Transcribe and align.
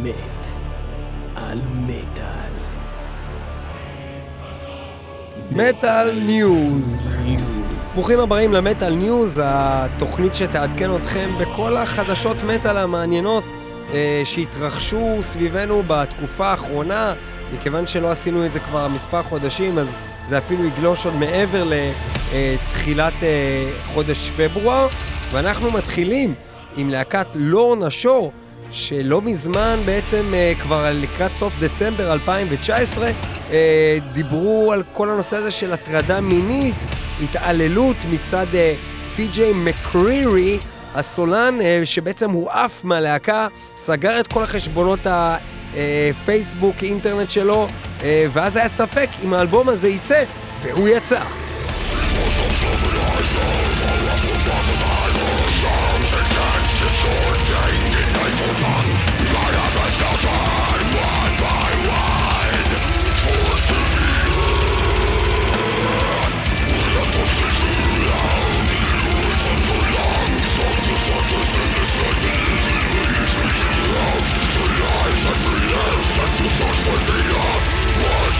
האמת 0.00 0.46
על 1.34 1.58
מטאל. 1.72 2.52
Metal 5.52 6.20
News. 6.20 7.02
ברוכים 7.94 8.20
הבאים 8.20 8.52
ל 8.52 8.59
Metal 8.59 8.94
News, 8.94 9.40
התוכנית 9.44 10.34
שתעדכן 10.34 10.96
אתכם 10.96 11.30
בכל 11.40 11.76
החדשות 11.76 12.36
מטאל 12.42 12.76
המעניינות 12.76 13.44
אה, 13.92 14.22
שהתרחשו 14.24 15.18
סביבנו 15.20 15.82
בתקופה 15.86 16.46
האחרונה. 16.46 17.14
מכיוון 17.54 17.86
שלא 17.86 18.10
עשינו 18.10 18.46
את 18.46 18.52
זה 18.52 18.60
כבר 18.60 18.88
מספר 18.88 19.22
חודשים, 19.22 19.78
אז 19.78 19.88
זה 20.28 20.38
אפילו 20.38 20.64
יגלוש 20.64 21.06
עוד 21.06 21.14
מעבר 21.14 21.64
לתחילת 22.32 23.12
אה, 23.22 23.70
חודש 23.94 24.30
פברואר. 24.36 24.88
ואנחנו 25.30 25.70
מתחילים 25.70 26.34
עם 26.76 26.90
להקת 26.90 27.26
לורנה 27.34 27.90
שור, 27.90 28.32
שלא 28.70 29.22
מזמן 29.22 29.78
בעצם 29.84 30.34
אה, 30.34 30.52
כבר 30.62 30.86
לקראת 30.92 31.32
סוף 31.32 31.52
דצמבר 31.60 32.12
2019 32.12 33.10
אה, 33.50 33.98
דיברו 34.12 34.72
על 34.72 34.82
כל 34.92 35.10
הנושא 35.10 35.36
הזה 35.36 35.50
של 35.50 35.72
הטרדה 35.72 36.20
מינית, 36.20 36.74
התעללות 37.24 37.96
מצד 38.10 38.46
סי.ג'יי 39.00 39.52
מקרירי, 39.52 40.58
הסולן 40.94 41.58
שבעצם 41.84 42.30
הוא 42.30 42.50
עף 42.50 42.84
מהלהקה, 42.84 43.48
סגר 43.76 44.20
את 44.20 44.26
כל 44.26 44.42
החשבונות 44.42 45.00
הפייסבוק, 45.06 46.76
אינטרנט 46.82 47.30
שלו, 47.30 47.68
ואז 48.32 48.56
היה 48.56 48.68
ספק 48.68 49.08
אם 49.24 49.32
האלבום 49.32 49.68
הזה 49.68 49.88
יצא, 49.88 50.24
והוא 50.62 50.88
יצא. 50.88 51.20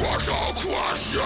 was 0.00 0.28
a 0.28 0.32
question. 0.54 1.20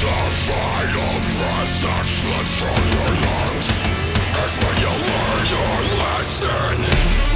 The 0.00 0.16
final 0.46 1.16
breath 1.34 1.74
that 1.82 2.04
slips 2.06 2.52
from 2.60 2.80
your 2.94 3.10
lungs 3.24 3.68
is 4.42 4.52
when 4.62 4.76
you 4.78 4.92
learn 5.08 5.42
your 5.50 5.76
lesson. 5.98 7.29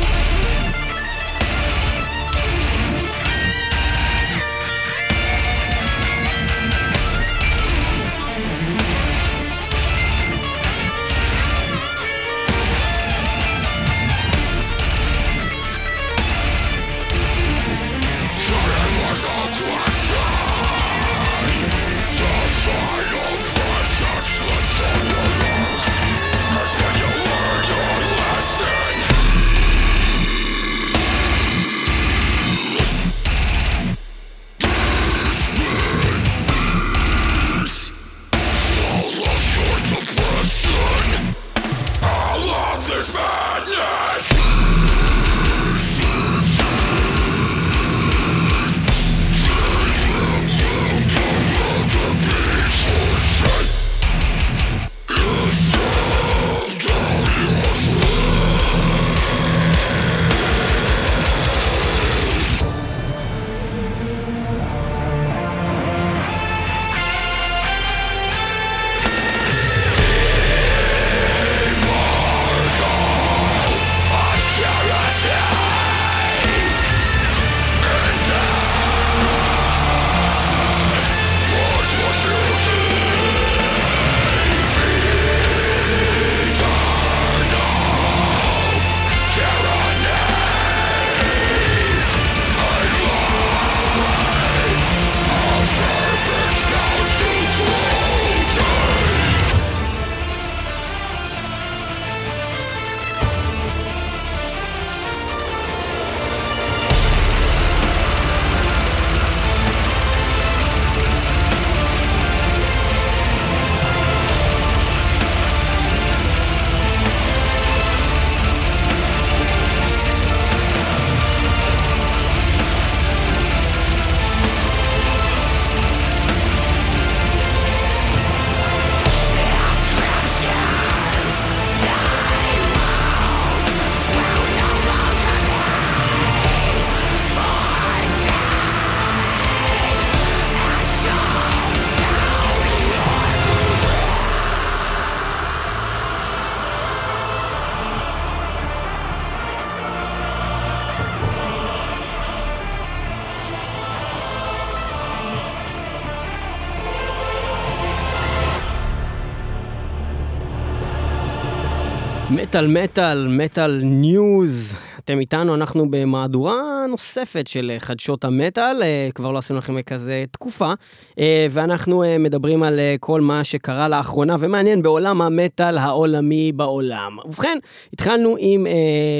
מטאל 162.54 162.66
מטאל, 162.66 163.28
מטאל 163.28 163.80
ניוז. 163.84 164.74
אתם 164.98 165.18
איתנו, 165.18 165.54
אנחנו 165.54 165.90
במהדורה 165.90 166.73
נוספת 166.86 167.46
של 167.46 167.70
אה, 167.74 167.80
חדשות 167.80 168.24
המטאל, 168.24 168.82
אה, 168.82 169.08
כבר 169.14 169.32
לא 169.32 169.38
עשינו 169.38 169.58
לכם 169.58 169.82
כזה 169.82 170.24
תקופה, 170.30 170.72
אה, 171.18 171.46
ואנחנו 171.50 172.04
מדברים 172.18 172.62
על 172.62 172.80
כל 173.00 173.20
מה 173.20 173.44
שקרה 173.44 173.88
לאחרונה 173.88 174.36
ומעניין 174.40 174.82
בעולם 174.82 175.22
המטאל 175.22 175.78
העולמי 175.78 176.52
בעולם. 176.52 177.18
ובכן, 177.24 177.58
התחלנו 177.92 178.36
עם 178.38 178.66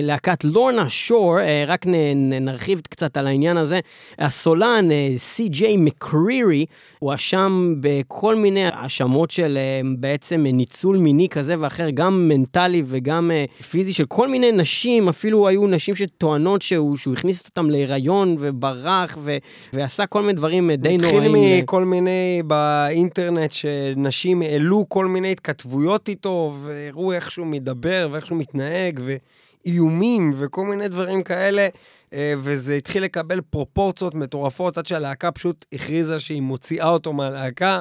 להקת 0.03 0.45
לורנה 0.45 0.89
שור, 0.89 1.37
רק 1.67 1.87
נרחיב 2.17 2.81
קצת 2.91 3.17
על 3.17 3.27
העניין 3.27 3.57
הזה. 3.57 3.81
הסולן 4.19 4.89
סי.ג'יי 5.17 5.77
מקרירי 5.77 6.67
הואשם 6.99 7.75
בכל 7.81 8.37
מיני 8.37 8.65
האשמות 8.65 9.31
של 9.31 9.59
בעצם 9.99 10.47
ניצול 10.53 10.97
מיני 10.97 11.29
כזה 11.29 11.55
ואחר, 11.59 11.91
גם 11.91 12.29
מנטלי 12.29 12.83
וגם 12.87 13.31
פיזי 13.71 13.93
של 13.93 14.05
כל 14.07 14.29
מיני 14.29 14.53
נשים, 14.53 15.09
אפילו 15.09 15.49
היו 15.49 15.67
נשים 15.67 15.97
שטוענות 15.97 16.63
שהוא, 16.63 16.97
שהוא 16.97 17.15
הכניס 17.15 17.43
אותם 17.59 17.71
להיריון 17.71 18.37
וברח 18.41 19.19
ו, 19.21 19.37
ועשה 19.73 20.07
כל 20.07 20.21
מיני 20.21 20.33
דברים 20.33 20.71
די 20.71 20.97
נוראים. 20.97 21.35
התחיל 21.35 21.63
מכל 21.63 21.85
מיני 21.85 22.43
באינטרנט 22.47 23.53
שנשים 23.53 24.43
העלו 24.43 24.85
כל 24.89 25.07
מיני 25.07 25.33
התכתבויות 25.33 26.09
איתו 26.09 26.55
והראו 26.63 27.13
איך 27.13 27.31
שהוא 27.31 27.47
מדבר 27.47 28.09
ואיך 28.13 28.27
שהוא 28.27 28.39
מתנהג 28.39 29.01
ואיומים 29.05 30.33
וכל 30.37 30.67
מיני 30.67 30.89
דברים 30.89 31.23
כאלה. 31.23 31.69
אה, 32.13 32.35
וזה 32.39 32.75
התחיל 32.75 33.05
לקבל 33.05 33.41
פרופורציות 33.41 34.15
מטורפות 34.15 34.79
עד 34.79 34.87
שהלהקה 34.87 35.33
פשוט 35.33 35.65
הכריזה 35.73 36.21
שהיא 36.21 36.43
מוציאה 36.43 36.89
אותו 36.89 37.13
מהלהקה. 37.13 37.81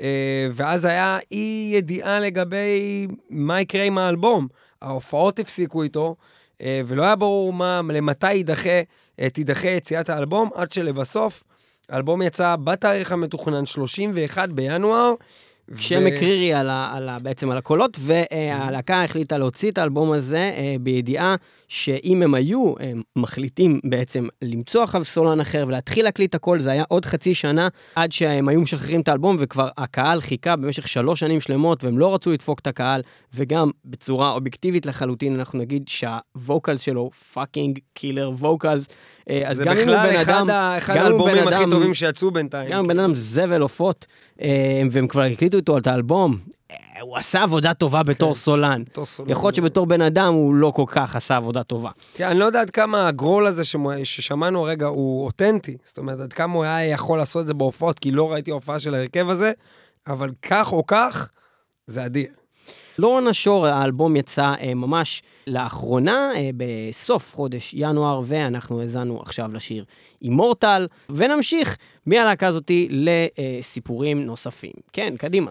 אה, 0.00 0.48
ואז 0.52 0.84
היה 0.84 1.18
אי 1.32 1.70
ידיעה 1.74 2.20
לגבי 2.20 3.06
מה 3.30 3.60
יקרה 3.60 3.84
עם 3.84 3.98
האלבום. 3.98 4.48
ההופעות 4.82 5.38
הפסיקו 5.38 5.82
איתו, 5.82 6.16
אה, 6.62 6.80
ולא 6.86 7.02
היה 7.02 7.16
ברור 7.16 7.52
מה, 7.52 7.80
למתי 7.92 8.32
יידחה, 8.32 8.70
אה, 8.70 8.82
תידחה 9.32 9.68
יציאת 9.68 10.10
האלבום, 10.10 10.50
עד 10.54 10.72
שלבסוף, 10.72 11.44
האלבום 11.88 12.22
יצא 12.22 12.56
בתאריך 12.64 13.12
המתוכנן 13.12 13.66
31 13.66 14.48
בינואר, 14.48 15.14
שם 15.76 16.06
הקרירי 16.06 16.52
על 16.52 16.70
ה, 16.70 16.90
על 16.94 17.08
ה, 17.08 17.18
בעצם 17.18 17.50
על 17.50 17.58
הקולות, 17.58 17.96
והלהקה 18.00 19.04
החליטה 19.04 19.38
להוציא 19.38 19.70
את 19.70 19.78
האלבום 19.78 20.12
הזה 20.12 20.52
אה, 20.56 20.76
בידיעה 20.80 21.34
שאם 21.68 22.22
הם 22.22 22.34
היו 22.34 22.74
הם 22.80 23.02
מחליטים 23.16 23.80
בעצם 23.84 24.26
למצוא 24.42 24.84
אחריו 24.84 25.04
סולן 25.04 25.40
אחר 25.40 25.64
ולהתחיל 25.68 26.04
להקליט 26.04 26.34
הכל, 26.34 26.60
זה 26.60 26.70
היה 26.70 26.84
עוד 26.88 27.04
חצי 27.04 27.34
שנה 27.34 27.68
עד 27.94 28.12
שהם 28.12 28.48
היו 28.48 28.60
משחררים 28.60 29.00
את 29.00 29.08
האלבום, 29.08 29.36
וכבר 29.40 29.68
הקהל 29.78 30.20
חיכה 30.20 30.56
במשך 30.56 30.88
שלוש 30.88 31.20
שנים 31.20 31.40
שלמות, 31.40 31.84
והם 31.84 31.98
לא 31.98 32.14
רצו 32.14 32.32
לדפוק 32.32 32.60
את 32.60 32.66
הקהל, 32.66 33.02
וגם 33.34 33.70
בצורה 33.84 34.32
אובייקטיבית 34.32 34.86
לחלוטין, 34.86 35.38
אנחנו 35.38 35.58
נגיד 35.58 35.88
שה 35.88 36.19
vocals 36.19 36.80
שלו 36.80 37.10
fucking 37.10 37.78
killer 37.94 38.30
vocals. 38.30 38.86
אז 39.44 39.60
גם 39.60 39.76
אם 39.76 39.88
הוא 39.88 39.96
בן 39.96 40.16
אדם... 40.16 40.46
זה 40.46 40.78
אחד 40.78 40.96
האלבומים 40.96 41.48
הכי 41.48 41.64
טובים 41.70 41.94
שיצאו 41.94 42.30
בינתיים. 42.30 42.70
גם 42.70 42.78
אם 42.78 42.86
בן 42.86 42.98
אדם 42.98 43.14
זבל 43.14 43.62
עופות, 43.62 44.06
אה, 44.33 44.33
והם 44.90 45.08
כבר 45.08 45.22
הקליטו 45.22 45.56
איתו 45.56 45.78
את 45.78 45.86
האלבום, 45.86 46.38
אה, 46.70 46.76
הוא 47.00 47.16
עשה 47.16 47.42
עבודה 47.42 47.74
טובה 47.74 48.02
בתור 48.02 48.32
כן, 48.32 48.38
סולן. 48.38 48.82
יכול 49.26 49.48
להיות 49.48 49.54
שבתור 49.54 49.86
בן 49.86 50.02
אדם 50.02 50.34
הוא 50.34 50.54
לא 50.54 50.72
כל 50.76 50.84
כך 50.86 51.16
עשה 51.16 51.36
עבודה 51.36 51.62
טובה. 51.62 51.90
כן, 52.14 52.28
אני 52.28 52.38
לא 52.38 52.44
יודע 52.44 52.60
עד 52.60 52.70
כמה 52.70 53.08
ה 53.08 53.14
growl 53.14 53.46
הזה 53.46 53.62
ששמענו 54.04 54.66
הרגע 54.66 54.86
הוא 54.86 55.24
אותנטי. 55.24 55.76
זאת 55.84 55.98
אומרת, 55.98 56.20
עד 56.20 56.32
כמה 56.32 56.54
הוא 56.54 56.64
היה 56.64 56.86
יכול 56.86 57.18
לעשות 57.18 57.42
את 57.42 57.46
זה 57.46 57.54
בהופעות, 57.54 57.98
כי 57.98 58.10
לא 58.10 58.32
ראיתי 58.32 58.50
הופעה 58.50 58.80
של 58.80 58.94
ההרכב 58.94 59.30
הזה, 59.30 59.52
אבל 60.06 60.30
כך 60.42 60.72
או 60.72 60.86
כך, 60.86 61.30
זה 61.86 62.06
אדיר. 62.06 62.43
לורנה 62.98 63.32
שור, 63.32 63.66
האלבום 63.66 64.16
יצא 64.16 64.54
אה, 64.60 64.74
ממש 64.74 65.22
לאחרונה, 65.46 66.30
אה, 66.36 66.50
בסוף 66.56 67.34
חודש 67.34 67.74
ינואר, 67.74 68.20
ואנחנו 68.24 68.80
האזנו 68.80 69.20
עכשיו 69.22 69.52
לשיר 69.52 69.84
אימורטל, 70.22 70.86
ונמשיך 71.10 71.76
מהלהקה 72.06 72.46
הזאתי 72.46 72.88
לסיפורים 72.90 74.24
נוספים. 74.24 74.72
כן, 74.92 75.14
קדימה. 75.16 75.50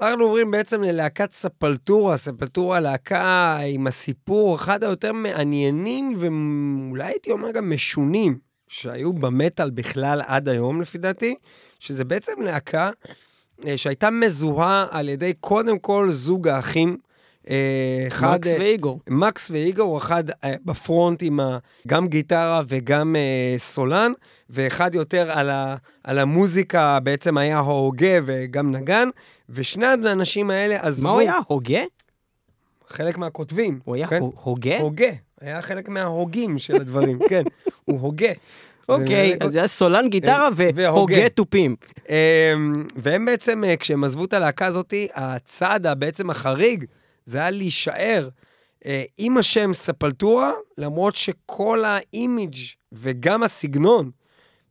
אנחנו 0.00 0.24
עוברים 0.24 0.50
בעצם 0.50 0.82
ללהקת 0.82 1.32
ספלטורה, 1.32 2.16
ספלטורה 2.16 2.80
להקה 2.80 3.58
עם 3.66 3.86
הסיפור 3.86 4.56
אחד 4.56 4.84
היותר 4.84 5.12
מעניינים 5.12 6.16
ואולי 6.18 7.04
הייתי 7.04 7.30
אומר 7.30 7.50
גם 7.50 7.70
משונים 7.70 8.38
שהיו 8.68 9.12
במטאל 9.12 9.70
בכלל 9.70 10.22
עד 10.26 10.48
היום 10.48 10.80
לפי 10.80 10.98
דעתי, 10.98 11.34
שזה 11.78 12.04
בעצם 12.04 12.42
להקה 12.42 12.90
שהייתה 13.76 14.10
מזוהה 14.10 14.86
על 14.90 15.08
ידי 15.08 15.32
קודם 15.40 15.78
כל 15.78 16.08
זוג 16.12 16.48
האחים. 16.48 16.96
אה, 17.50 18.04
אחד, 18.08 18.34
מקס 18.34 18.48
ואיגור. 18.58 19.00
מקס 19.08 19.50
ואיגור, 19.50 19.98
אחד 19.98 20.24
בפרונט 20.64 21.22
עם 21.22 21.40
גם 21.86 22.08
גיטרה 22.08 22.62
וגם 22.68 23.16
סולן, 23.58 24.12
ואחד 24.50 24.94
יותר 24.94 25.30
על, 25.30 25.50
ה, 25.50 25.76
על 26.04 26.18
המוזיקה, 26.18 27.00
בעצם 27.00 27.38
היה 27.38 27.58
הוגה 27.58 28.18
וגם 28.26 28.72
נגן, 28.72 29.08
ושני 29.48 29.86
האנשים 29.86 30.50
האלה 30.50 30.76
עזבו... 30.80 31.02
מה 31.02 31.10
הוא 31.10 31.20
היה? 31.20 31.38
הוגה? 31.46 31.82
חלק 32.88 33.18
מהכותבים. 33.18 33.80
הוא 33.84 33.94
היה 33.94 34.06
כן? 34.06 34.20
הוגה? 34.42 34.78
הוגה. 34.78 35.10
היה 35.40 35.62
חלק 35.62 35.88
מההוגים 35.88 36.58
של 36.58 36.74
הדברים, 36.74 37.18
כן. 37.30 37.42
הוא 37.84 38.00
הוגה. 38.00 38.32
אוקיי, 38.88 39.36
אז 39.40 39.52
זה 39.52 39.58
היה 39.58 39.68
סולן 39.68 40.08
גיטרה 40.08 40.48
והוגה 40.56 41.28
תופים. 41.28 41.76
אמ, 42.08 42.86
והם 42.96 43.24
בעצם, 43.24 43.64
אה, 43.64 43.76
כשהם 43.76 44.04
עזבו 44.04 44.24
את 44.24 44.32
הלהקה 44.32 44.66
הזאת, 44.66 44.94
הצעד 45.14 45.98
בעצם 45.98 46.30
החריג, 46.30 46.84
זה 47.26 47.38
היה 47.38 47.50
להישאר 47.50 48.28
אה, 48.86 49.04
עם 49.18 49.38
השם 49.38 49.72
ספלטורה, 49.72 50.52
למרות 50.78 51.14
שכל 51.14 51.84
האימיג' 51.84 52.56
וגם 52.92 53.42
הסגנון 53.42 54.10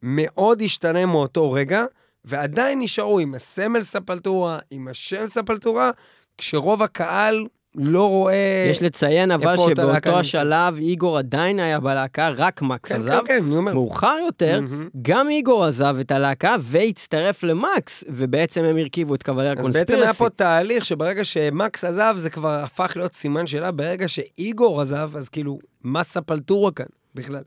מאוד 0.01 0.62
השתנה 0.62 1.05
מאותו 1.05 1.51
רגע, 1.51 1.86
ועדיין 2.25 2.79
נשארו 2.79 3.20
עם 3.20 3.34
הסמל 3.36 3.82
ספלטורה, 3.82 4.60
עם 4.72 4.88
השם 4.88 5.27
ספלטורה, 5.27 5.91
כשרוב 6.38 6.84
הקהל 6.84 7.46
לא 7.75 8.10
רואה... 8.10 8.68
יש 8.70 8.82
לציין 8.82 9.32
אבל 9.32 9.58
שבאותו 9.58 10.20
השלב 10.20 10.77
איגור 10.77 11.18
עדיין 11.18 11.60
היה 11.60 11.80
בלהקה, 11.80 12.30
רק 12.30 12.62
מקס 12.62 12.89
כן, 12.89 13.00
עזב. 13.00 13.10
כן, 13.10 13.27
כן, 13.27 13.44
אני 13.48 13.56
אומר. 13.56 13.74
מאוחר 13.74 14.15
יותר, 14.25 14.62
mm-hmm. 14.63 14.98
גם 15.01 15.30
איגור 15.30 15.65
עזב 15.65 15.96
את 16.01 16.12
הלהקה 16.12 16.56
והצטרף 16.62 17.44
למקס, 17.44 18.03
ובעצם 18.08 18.63
הם 18.63 18.77
הרכיבו 18.77 19.15
את 19.15 19.24
קוולר 19.24 19.56
קונספירסי. 19.56 19.80
אז 19.80 19.86
בעצם 19.86 20.01
היה 20.03 20.13
פה 20.13 20.30
תהליך 20.30 20.86
שברגע 20.86 21.25
שמקס 21.25 21.84
עזב, 21.84 22.15
זה 22.18 22.30
כבר 22.30 22.50
הפך 22.63 22.94
להיות 22.96 23.13
סימן 23.13 23.48
שאלה, 23.48 23.72
ברגע 23.72 24.08
שאיגור 24.08 24.82
עזב, 24.82 25.12
אז 25.15 25.30
כאילו, 25.30 25.60
מה 25.84 26.03
ספלטורה 26.03 26.72
כאן 26.72 26.86
בכלל? 27.15 27.42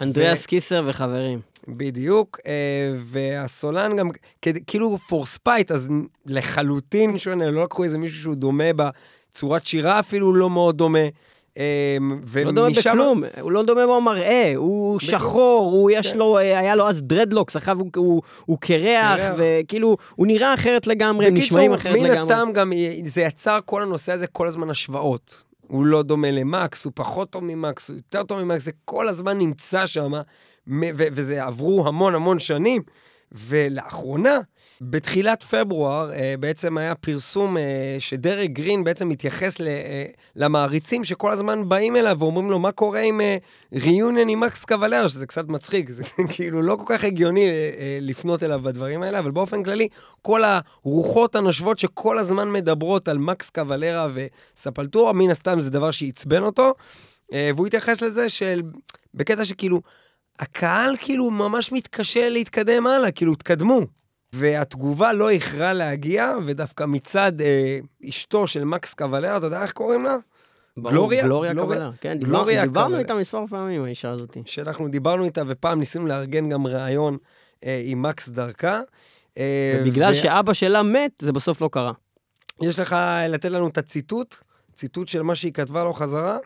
אנדריאס 0.00 0.44
ו... 0.44 0.48
קיסר 0.48 0.82
וחברים. 0.86 1.40
בדיוק, 1.68 2.40
אה, 2.46 2.52
והסולן 3.04 3.96
גם, 3.96 4.10
כאילו 4.66 4.98
for 4.98 5.26
spite, 5.26 5.70
אז 5.70 5.88
לחלוטין, 6.26 7.18
שונה, 7.18 7.50
לא 7.50 7.64
לקחו 7.64 7.84
איזה 7.84 7.98
מישהו 7.98 8.20
שהוא 8.20 8.34
דומה 8.34 8.72
בצורת 9.32 9.66
שירה 9.66 9.98
אפילו 9.98 10.34
לא 10.34 10.50
מאוד 10.50 10.76
דומה. 10.76 10.98
ומשם... 11.56 12.44
לא 12.44 12.52
דומה 12.52 12.70
בכלום, 12.70 13.22
הוא 13.40 13.52
לא 13.52 13.62
דומה 13.62 13.86
במראה, 13.86 14.52
הוא 14.56 15.00
שחור, 15.00 15.70
הוא 15.72 15.90
יש 15.90 16.12
כן. 16.12 16.18
לו, 16.18 16.38
אה, 16.38 16.58
היה 16.58 16.74
לו 16.74 16.88
אז 16.88 17.02
dreadlocks, 17.02 17.56
אחריו 17.56 17.78
הוא 18.46 18.58
קרח, 18.60 19.20
וכאילו, 19.36 19.96
הוא 20.14 20.26
נראה 20.26 20.54
אחרת 20.54 20.86
לגמרי, 20.86 21.26
הם 21.26 21.34
נשמעים 21.34 21.72
אחרת 21.72 21.92
לגמרי. 21.92 22.08
בקיצור, 22.08 22.26
מן 22.26 22.32
הסתם 22.32 22.52
גם 22.52 22.72
זה 23.04 23.20
יצר 23.22 23.58
כל 23.64 23.82
הנושא 23.82 24.12
הזה 24.12 24.26
כל 24.26 24.48
הזמן 24.48 24.70
השוואות. 24.70 25.44
הוא 25.68 25.86
לא 25.86 26.02
דומה 26.02 26.30
למקס, 26.30 26.84
הוא 26.84 26.92
פחות 26.96 27.30
טוב 27.30 27.44
ממקס, 27.44 27.88
הוא 27.88 27.96
יותר 27.96 28.22
טוב 28.22 28.42
ממקס, 28.42 28.64
זה 28.64 28.70
כל 28.84 29.08
הזמן 29.08 29.38
נמצא 29.38 29.86
שם, 29.86 30.12
וזה 30.92 31.44
עברו 31.44 31.88
המון 31.88 32.14
המון 32.14 32.38
שנים. 32.38 32.82
ולאחרונה, 33.34 34.38
בתחילת 34.80 35.42
פברואר, 35.42 36.12
אה, 36.12 36.34
בעצם 36.40 36.78
היה 36.78 36.94
פרסום 36.94 37.56
אה, 37.56 37.96
שדרק 37.98 38.50
גרין 38.50 38.84
בעצם 38.84 39.08
מתייחס 39.08 39.60
אה, 39.60 40.04
למעריצים 40.36 41.04
שכל 41.04 41.32
הזמן 41.32 41.68
באים 41.68 41.96
אליו 41.96 42.16
ואומרים 42.18 42.50
לו, 42.50 42.58
מה 42.58 42.72
קורה 42.72 43.00
עם 43.00 43.20
ריוניון 43.72 44.28
עם 44.28 44.40
מקס 44.40 44.64
קוולר, 44.64 45.08
שזה 45.08 45.26
קצת 45.26 45.48
מצחיק, 45.48 45.90
זה 45.90 46.02
כאילו 46.34 46.62
לא 46.62 46.76
כל 46.76 46.94
כך 46.96 47.04
הגיוני 47.04 47.46
לפנות 48.00 48.42
אליו 48.42 48.60
בדברים 48.62 49.02
האלה, 49.02 49.18
אבל 49.18 49.30
באופן 49.30 49.62
כללי, 49.62 49.88
כל 50.22 50.42
הרוחות 50.44 51.36
הנושבות 51.36 51.78
שכל 51.78 52.18
הזמן 52.18 52.52
מדברות 52.52 53.08
על 53.08 53.18
מקס 53.18 53.50
קוולרה 53.50 54.08
וספלטורה, 54.14 55.12
מן 55.12 55.30
הסתם 55.30 55.60
זה 55.60 55.70
דבר 55.70 55.90
שעצבן 55.90 56.42
אותו, 56.42 56.74
והוא 57.32 57.66
התייחס 57.66 58.02
לזה 58.02 58.28
של, 58.28 58.62
בקטע 59.14 59.44
שכאילו, 59.44 59.80
הקהל 60.42 60.96
כאילו 61.00 61.30
ממש 61.30 61.72
מתקשה 61.72 62.28
להתקדם 62.28 62.86
הלאה, 62.86 63.10
כאילו, 63.10 63.34
תקדמו. 63.34 63.80
והתגובה 64.32 65.12
לא 65.12 65.30
איחרה 65.30 65.72
להגיע, 65.72 66.32
ודווקא 66.46 66.84
מצד 66.84 67.40
אה, 67.40 67.78
אשתו 68.08 68.46
של 68.46 68.64
מקס 68.64 68.94
קוולר, 68.94 69.36
אתה 69.36 69.46
יודע 69.46 69.62
איך 69.62 69.72
קוראים 69.72 70.04
לה? 70.04 70.16
גלוריה? 70.78 71.22
גלוריה 71.22 71.54
קוולר, 71.54 71.90
כן, 72.00 72.18
גלוריה 72.18 72.62
דיברנו 72.62 72.98
איתה 72.98 73.14
מספר 73.14 73.44
פעמים, 73.50 73.84
האישה 73.84 74.10
הזאת. 74.10 74.36
שאנחנו 74.46 74.88
דיברנו 74.88 75.24
איתה, 75.24 75.42
ופעם 75.46 75.78
ניסינו 75.78 76.06
לארגן 76.06 76.48
גם 76.48 76.66
ראיון 76.66 77.16
אה, 77.64 77.82
עם 77.84 78.02
מקס 78.02 78.28
דרכה. 78.28 78.80
אה, 79.38 79.80
ובגלל 79.80 80.12
ו... 80.12 80.14
שאבא 80.14 80.52
שלה 80.52 80.82
מת, 80.82 81.12
זה 81.18 81.32
בסוף 81.32 81.60
לא 81.60 81.68
קרה. 81.72 81.92
יש 82.62 82.78
לך 82.78 82.96
לתת 83.28 83.50
לנו 83.50 83.68
את 83.68 83.78
הציטוט 83.78 84.36
ציטוט 84.74 85.08
של 85.08 85.22
מה 85.22 85.34
שהיא 85.34 85.52
כתבה 85.52 85.84
לו 85.84 85.92
חזרה? 85.92 86.38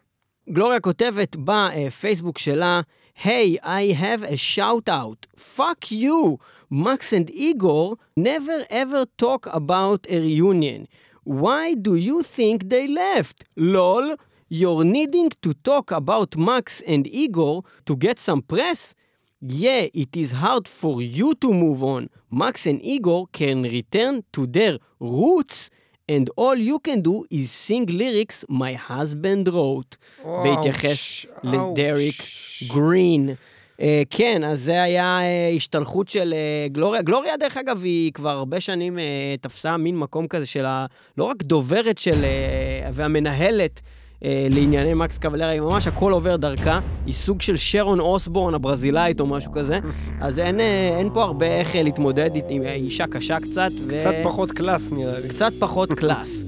גלוריה 0.50 0.80
כותבת 0.80 1.36
בפייסבוק 1.44 2.38
שלה, 2.38 2.80
Hey, 3.20 3.58
I 3.62 3.92
have 3.92 4.22
a 4.22 4.36
shout 4.36 4.90
out. 4.90 5.26
Fuck 5.36 5.90
you. 5.90 6.38
Max 6.68 7.14
and 7.14 7.30
Igor 7.30 7.96
never 8.14 8.66
ever 8.68 9.06
talk 9.16 9.46
about 9.46 10.06
a 10.10 10.20
reunion. 10.20 10.86
Why 11.24 11.72
do 11.72 11.94
you 11.94 12.22
think 12.22 12.68
they 12.68 12.86
left? 12.86 13.44
Lol. 13.56 14.16
You're 14.50 14.84
needing 14.84 15.30
to 15.40 15.54
talk 15.54 15.92
about 15.92 16.36
Max 16.36 16.82
and 16.86 17.06
Igor 17.06 17.64
to 17.86 17.96
get 17.96 18.18
some 18.18 18.42
press? 18.42 18.94
Yeah, 19.40 19.86
it 19.94 20.14
is 20.14 20.32
hard 20.32 20.68
for 20.68 21.00
you 21.00 21.34
to 21.36 21.54
move 21.54 21.82
on. 21.82 22.10
Max 22.30 22.66
and 22.66 22.84
Igor 22.84 23.28
can 23.32 23.62
return 23.62 24.24
to 24.34 24.46
their 24.46 24.78
roots 25.00 25.70
and 26.08 26.30
all 26.36 26.56
you 26.56 26.78
can 26.88 27.00
do 27.02 27.24
is 27.30 27.50
sing 27.50 27.86
lyrics 27.86 28.44
my 28.48 28.74
husband 28.90 29.48
wrote. 29.48 29.96
בהתייחס 30.24 31.26
לדריק 31.44 32.22
גרין. 32.68 33.34
אה, 33.76 33.78
כן, 34.10 34.44
אז 34.44 34.60
זה 34.60 34.82
היה 34.82 35.18
אה, 35.20 35.56
השתלחות 35.56 36.08
של 36.08 36.34
אה, 36.34 36.72
גלוריה. 36.72 37.02
גלוריה, 37.02 37.36
דרך 37.36 37.56
אגב, 37.56 37.84
היא 37.84 38.12
כבר 38.12 38.30
הרבה 38.30 38.60
שנים 38.60 38.98
אה, 38.98 39.00
תפסה 39.40 39.76
מין 39.76 39.98
מקום 39.98 40.26
כזה 40.26 40.46
של 40.46 40.64
ה... 40.64 40.86
לא 41.18 41.24
רק 41.24 41.42
דוברת 41.42 41.98
של... 41.98 42.22
אה, 42.22 42.90
והמנהלת 42.92 43.80
אה, 44.24 44.46
לענייני 44.50 44.94
מקס 44.94 45.18
קבלרה, 45.18 45.48
היא 45.48 45.60
ממש 45.60 45.86
הכל 45.86 46.12
עובר 46.12 46.36
דרכה, 46.36 46.80
היא 47.06 47.14
סוג 47.14 47.40
של 47.40 47.56
שרון 47.56 48.00
אוסבורן 48.00 48.54
הברזילאית 48.54 49.20
או 49.20 49.26
משהו 49.26 49.52
כזה, 49.52 49.78
אז 50.20 50.38
אין, 50.38 50.60
אה, 50.60 50.96
אין 50.98 51.08
פה 51.12 51.22
הרבה 51.22 51.46
איך 51.46 51.76
אה, 51.76 51.82
להתמודד 51.82 52.30
עם 52.48 52.62
אישה 52.62 53.06
קשה 53.06 53.40
קצת. 53.40 53.70
ו... 53.84 53.88
קצת 53.88 54.14
פחות 54.22 54.52
class 54.52 54.92
נראה 54.92 55.20
לי. 55.20 55.28
קצת 55.28 55.52
פחות 55.58 55.92
class. 55.92 56.42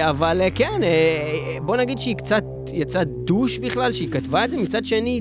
אבל 0.00 0.42
כן, 0.54 0.80
בוא 1.62 1.76
נגיד 1.76 1.98
שהיא 1.98 2.16
קצת 2.16 2.44
יצאה 2.72 3.04
דוש 3.04 3.58
בכלל, 3.58 3.92
שהיא 3.92 4.08
כתבה 4.10 4.44
את 4.44 4.50
זה, 4.50 4.56
מצד 4.56 4.84
שני, 4.84 5.20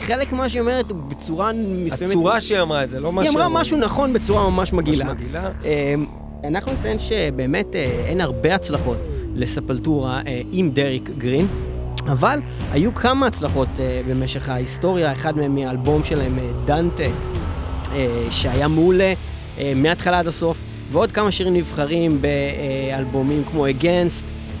חלק 0.00 0.32
ממה 0.32 0.48
שהיא 0.48 0.60
אומרת 0.60 0.92
בצורה 0.92 1.50
מסוימת... 1.52 2.12
הצורה 2.12 2.40
שהיא 2.40 2.60
אמרה 2.60 2.84
את 2.84 2.90
זה, 2.90 3.00
לא 3.00 3.12
מה 3.12 3.22
שהיא 3.22 3.30
אמרה. 3.30 3.42
היא 3.42 3.50
אמרה 3.50 3.60
משהו 3.60 3.76
נכון 3.76 4.12
בצורה 4.12 4.50
ממש 4.50 4.72
מגעילה. 4.72 5.04
ממש 5.04 5.16
מגעילה. 5.20 5.50
אנחנו 6.44 6.72
נציין 6.72 6.98
שבאמת 6.98 7.74
אין 8.06 8.20
הרבה 8.20 8.54
הצלחות 8.54 8.98
לספלטורה 9.38 10.20
אה, 10.26 10.40
עם 10.52 10.70
דריק 10.70 11.10
גרין. 11.18 11.46
אבל 12.06 12.40
היו 12.72 12.94
כמה 12.94 13.26
הצלחות 13.26 13.68
אה, 13.78 14.00
במשך 14.08 14.48
ההיסטוריה, 14.48 15.12
אחד 15.12 15.36
מהם 15.36 15.54
מאלבום 15.54 16.04
שלהם, 16.04 16.38
אה, 16.38 16.50
דנטה, 16.64 17.04
שהיה 18.30 18.68
מעולה 18.68 19.12
מההתחלה 19.76 20.18
עד 20.18 20.26
הסוף, 20.26 20.58
ועוד 20.92 21.12
כמה 21.12 21.30
שירים 21.30 21.54
נבחרים 21.54 22.22
באלבומים 22.22 23.44
כמו 23.44 23.66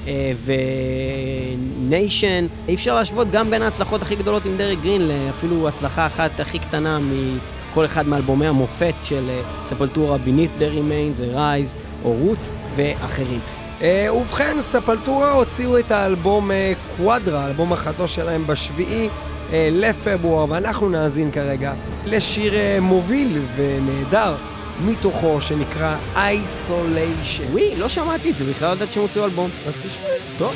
אה, 0.08 0.32
ו-Nation. 0.44 2.68
אי 2.68 2.74
אפשר 2.74 2.94
להשוות 2.94 3.30
גם 3.30 3.50
בין 3.50 3.62
ההצלחות 3.62 4.02
הכי 4.02 4.16
גדולות 4.16 4.46
עם 4.46 4.56
דריק 4.56 4.78
גרין 4.82 5.08
לאפילו 5.08 5.68
הצלחה 5.68 6.06
אחת 6.06 6.40
הכי 6.40 6.58
קטנה 6.58 6.98
מכל 6.98 7.84
אחד 7.84 8.08
מאלבומי 8.08 8.46
המופת 8.46 8.94
של 9.02 9.24
ספלטורה, 9.66 10.18
the 10.58 10.60
Remains, 10.60 11.20
The 11.20 11.36
Rise 11.36 11.78
או 12.04 12.16
Roots 12.26 12.52
ואחרים. 12.76 13.57
Uh, 13.78 14.12
ובכן, 14.12 14.56
ספלטורה 14.60 15.32
הוציאו 15.32 15.78
את 15.78 15.90
האלבום 15.90 16.50
uh, 16.50 16.54
קוואדרה, 16.96 17.46
אלבום 17.46 17.72
החדש 17.72 18.14
שלהם 18.14 18.46
בשביעי 18.46 19.08
uh, 19.08 19.52
לפברואר, 19.72 20.46
ואנחנו 20.48 20.88
נאזין 20.88 21.30
כרגע 21.30 21.72
לשיר 22.04 22.52
מוביל 22.80 23.42
ונהדר 23.56 24.36
מתוכו, 24.80 25.40
שנקרא 25.40 25.96
Isolation. 26.14 27.50
וואי, 27.52 27.76
לא 27.76 27.88
שמעתי 27.88 28.30
את 28.30 28.36
זה, 28.36 28.44
בכלל 28.44 28.68
לא 28.68 28.72
יודעת 28.72 28.92
שהם 28.92 29.02
הוציאו 29.02 29.24
אלבום. 29.24 29.50
אז 29.66 29.74
תשמע. 29.86 30.08
טוב. 30.38 30.54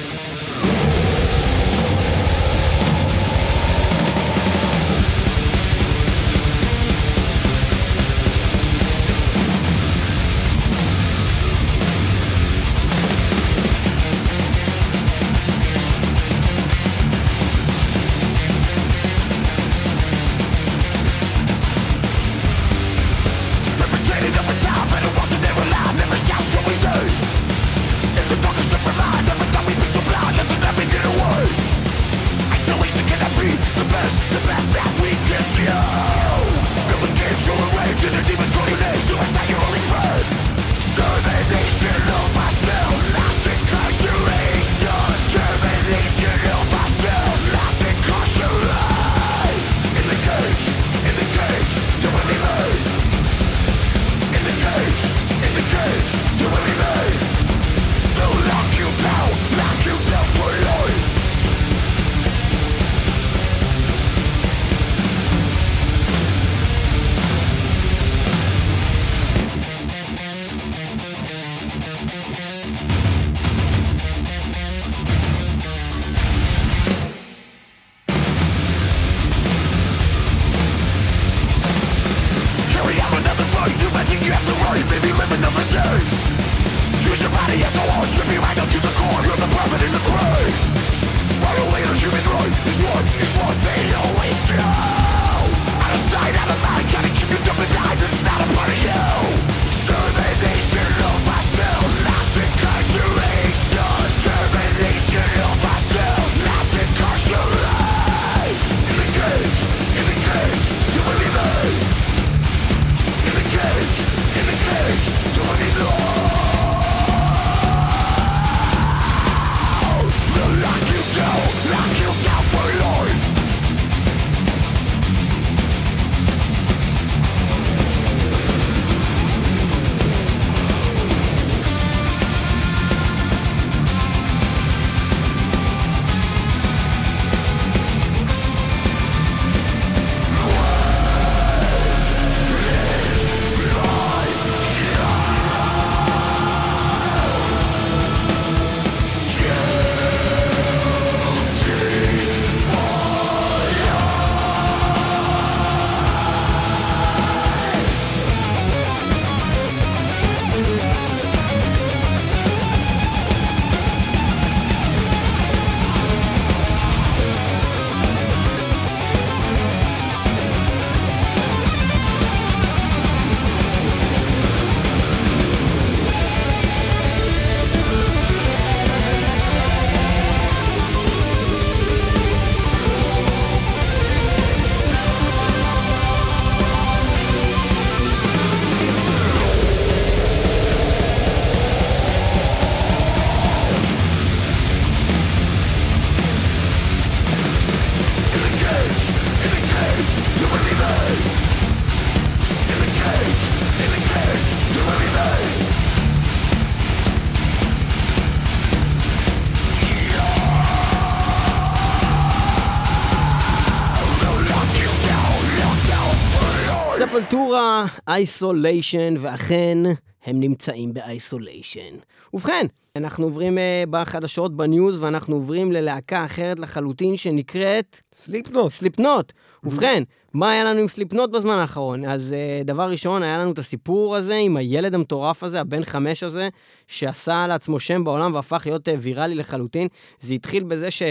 isolation, 218.08 219.14
ואכן, 219.18 219.78
הם 220.24 220.40
נמצאים 220.40 220.94
ב 220.94 221.03
isolation. 221.03 221.94
ובכן, 222.34 222.66
אנחנו 222.96 223.24
עוברים 223.24 223.58
אה, 223.58 223.60
בחדשות 223.90 224.56
ב 224.56 224.64
news, 224.64 225.02
ואנחנו 225.02 225.36
עוברים 225.36 225.72
ללהקה 225.72 226.24
אחרת 226.24 226.58
לחלוטין 226.58 227.16
שנקראת 227.16 228.00
סליפנוט. 228.14 228.72
סליפנוט. 228.72 229.32
ובכן, 229.64 230.02
מה 230.32 230.50
היה 230.50 230.64
לנו 230.64 230.80
עם 230.80 230.88
סליפנוט 230.88 231.30
בזמן 231.30 231.54
האחרון? 231.54 232.04
אז 232.04 232.34
אה, 232.62 232.66
דבר 232.66 232.90
ראשון, 232.90 233.22
היה 233.22 233.38
לנו 233.38 233.52
את 233.52 233.58
הסיפור 233.58 234.16
הזה 234.16 234.34
עם 234.34 234.56
הילד 234.56 234.94
המטורף 234.94 235.42
הזה, 235.42 235.60
הבן 235.60 235.84
חמש 235.84 236.22
הזה, 236.22 236.48
שעשה 236.86 237.46
לעצמו 237.46 237.80
שם 237.80 238.04
בעולם 238.04 238.34
והפך 238.34 238.62
להיות 238.66 238.88
אה, 238.88 238.92
ויראלי 238.98 239.34
לחלוטין. 239.34 239.88
זה 240.20 240.34
התחיל 240.34 240.62
בזה 240.62 240.90
ש... 240.90 241.02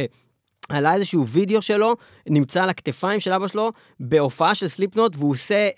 עלה 0.69 0.93
איזשהו 0.93 1.27
וידאו 1.27 1.61
שלו, 1.61 1.95
נמצא 2.27 2.63
על 2.63 2.69
הכתפיים 2.69 3.19
של 3.19 3.33
אבא 3.33 3.47
שלו, 3.47 3.71
בהופעה 3.99 4.55
של 4.55 4.67
סליפנוט, 4.67 5.15
והוא 5.15 5.31
עושה 5.31 5.69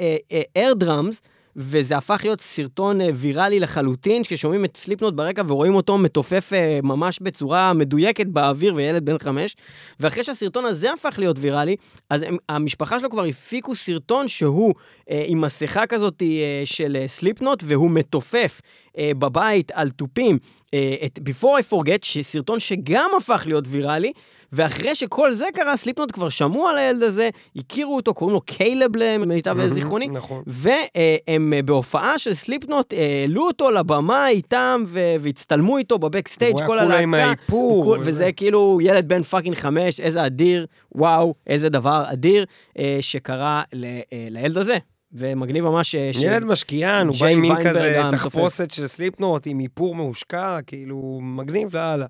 air 0.57 0.73
drums, 0.73 1.21
וזה 1.55 1.97
הפך 1.97 2.21
להיות 2.23 2.41
סרטון 2.41 3.01
אה, 3.01 3.09
ויראלי 3.13 3.59
לחלוטין, 3.59 4.23
כששומעים 4.23 4.65
את 4.65 4.77
סליפנוט 4.77 5.13
ברקע 5.13 5.41
ורואים 5.47 5.75
אותו 5.75 5.97
מתופף 5.97 6.53
אה, 6.53 6.79
ממש 6.83 7.19
בצורה 7.21 7.73
מדויקת 7.73 8.27
באוויר, 8.27 8.73
וילד 8.75 9.05
בן 9.05 9.17
חמש. 9.17 9.55
ואחרי 9.99 10.23
שהסרטון 10.23 10.65
הזה 10.65 10.93
הפך 10.93 11.15
להיות 11.19 11.35
ויראלי, 11.39 11.75
אז 12.09 12.21
הם, 12.21 12.37
המשפחה 12.49 12.99
שלו 12.99 13.09
כבר 13.09 13.23
הפיקו 13.23 13.75
סרטון 13.75 14.27
שהוא 14.27 14.73
אה, 15.11 15.23
עם 15.27 15.41
מסכה 15.41 15.87
כזאת 15.87 16.21
אה, 16.21 16.61
של 16.65 16.97
אה, 17.01 17.07
סליפנוט, 17.07 17.63
והוא 17.65 17.91
מתופף 17.91 18.61
אה, 18.97 19.11
בבית 19.19 19.71
על 19.71 19.89
תופים 19.89 20.37
אה, 20.73 20.95
את 21.05 21.19
Before 21.29 21.59
I 21.69 21.73
Forget, 21.73 21.99
שסרטון 22.01 22.59
שגם 22.59 23.09
הפך 23.17 23.43
להיות 23.45 23.65
ויראלי, 23.67 24.11
ואחרי 24.53 24.95
שכל 24.95 25.33
זה 25.33 25.45
קרה, 25.53 25.77
סליפנוט 25.77 26.11
כבר 26.11 26.29
שמעו 26.29 26.67
על 26.67 26.77
הילד 26.77 27.03
הזה, 27.03 27.29
הכירו 27.55 27.95
אותו, 27.95 28.13
קוראים 28.13 28.33
לו 28.33 28.41
קיילב 28.41 28.95
למיטב 28.95 29.67
זיכרוני, 29.67 30.07
נכון. 30.07 30.43
והם 30.47 31.53
בהופעה 31.65 32.19
של 32.19 32.33
סליפנוט 32.33 32.93
העלו 32.93 33.47
אותו 33.47 33.71
לבמה 33.71 34.27
איתם 34.27 34.83
והצטלמו 35.19 35.77
איתו 35.77 35.99
ב 35.99 36.05
backstage 36.05 36.55
כל 36.65 36.79
הלהקה. 36.79 36.83
הוא 36.83 36.93
היה 36.93 37.05
כולה 37.07 37.19
עם 37.19 37.29
האיפור. 37.29 37.97
וזה 37.99 38.31
כאילו 38.31 38.79
ילד 38.81 39.07
בן 39.07 39.23
fucking 39.23 39.55
חמש, 39.55 39.99
איזה 39.99 40.25
אדיר, 40.25 40.65
וואו, 40.95 41.33
איזה 41.47 41.69
דבר 41.69 42.03
אדיר 42.07 42.45
אה, 42.79 42.97
שקרה 43.01 43.63
אה, 43.73 44.27
לילד 44.29 44.57
הזה. 44.57 44.77
ומגניב 45.13 45.65
ממש... 45.65 45.95
אה, 45.95 46.11
ילד 46.21 46.43
משקיען, 46.43 47.07
הוא 47.07 47.15
בא 47.19 47.27
עם 47.27 47.41
מין 47.41 47.55
כזה 47.63 48.01
תחפושת 48.11 48.71
של 48.71 48.87
סליפנוט, 48.87 49.47
עם 49.47 49.59
איפור 49.59 49.95
מושקע, 49.95 50.59
כאילו, 50.67 51.19
מגניב 51.21 51.75
לאללה. 51.75 52.05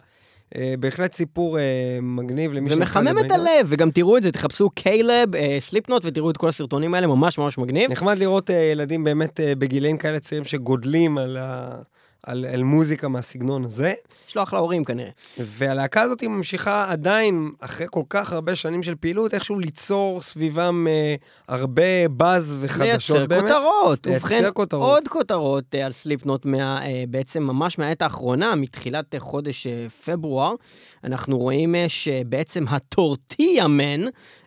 Uh, 0.53 0.55
בהחלט 0.79 1.13
סיפור 1.13 1.57
uh, 1.57 1.61
מגניב 2.01 2.53
למי 2.53 2.69
ש... 2.69 2.73
ומחמם 2.73 3.19
את 3.25 3.31
הלב, 3.31 3.65
וגם 3.65 3.91
תראו 3.91 4.17
את 4.17 4.23
זה, 4.23 4.31
תחפשו 4.31 4.69
קיילב, 4.69 5.29
סליפנוט, 5.59 6.05
ותראו 6.05 6.31
את 6.31 6.37
כל 6.37 6.49
הסרטונים 6.49 6.93
האלה, 6.93 7.07
ממש 7.07 7.37
ממש 7.37 7.57
מגניב. 7.57 7.91
נחמד 7.91 8.17
לראות 8.17 8.49
ילדים 8.49 9.03
באמת 9.03 9.39
בגילאים 9.57 9.97
כאלה 9.97 10.19
צעירים 10.19 10.45
שגודלים 10.45 11.17
על 11.17 11.37
ה... 11.37 11.75
על, 12.23 12.45
על 12.45 12.63
מוזיקה 12.63 13.07
מהסגנון 13.07 13.63
הזה. 13.63 13.93
יש 14.27 14.35
לו 14.35 14.43
אחלה 14.43 14.59
הורים 14.59 14.83
כנראה. 14.83 15.09
והלהקה 15.37 16.01
הזאת 16.01 16.23
ממשיכה 16.23 16.91
עדיין, 16.91 17.51
אחרי 17.59 17.87
כל 17.89 18.03
כך 18.09 18.33
הרבה 18.33 18.55
שנים 18.55 18.83
של 18.83 18.95
פעילות, 18.95 19.33
איכשהו 19.33 19.59
ליצור 19.59 20.21
סביבם 20.21 20.87
אה, 20.87 21.15
הרבה 21.47 22.07
באז 22.07 22.57
וחדשות 22.61 23.17
לייצר 23.17 23.25
באמת. 23.25 23.51
כותרות. 23.51 24.07
לייצר 24.07 24.25
ובכן, 24.25 24.49
כותרות. 24.53 24.89
עוד 24.89 25.07
כותרות 25.07 25.75
אה, 25.75 25.85
על 25.85 25.91
סליפנוט, 25.91 26.45
מה, 26.45 26.85
אה, 26.85 27.03
בעצם 27.09 27.43
ממש 27.43 27.79
מהעת 27.79 28.01
האחרונה, 28.01 28.55
מתחילת 28.55 29.15
אה, 29.15 29.19
חודש 29.19 29.67
אה, 29.67 29.87
פברואר, 30.05 30.55
אנחנו 31.03 31.37
רואים 31.37 31.75
אה, 31.75 31.89
שבעצם 31.89 32.65
הטורטיה 32.67 33.67
מן, 33.67 34.01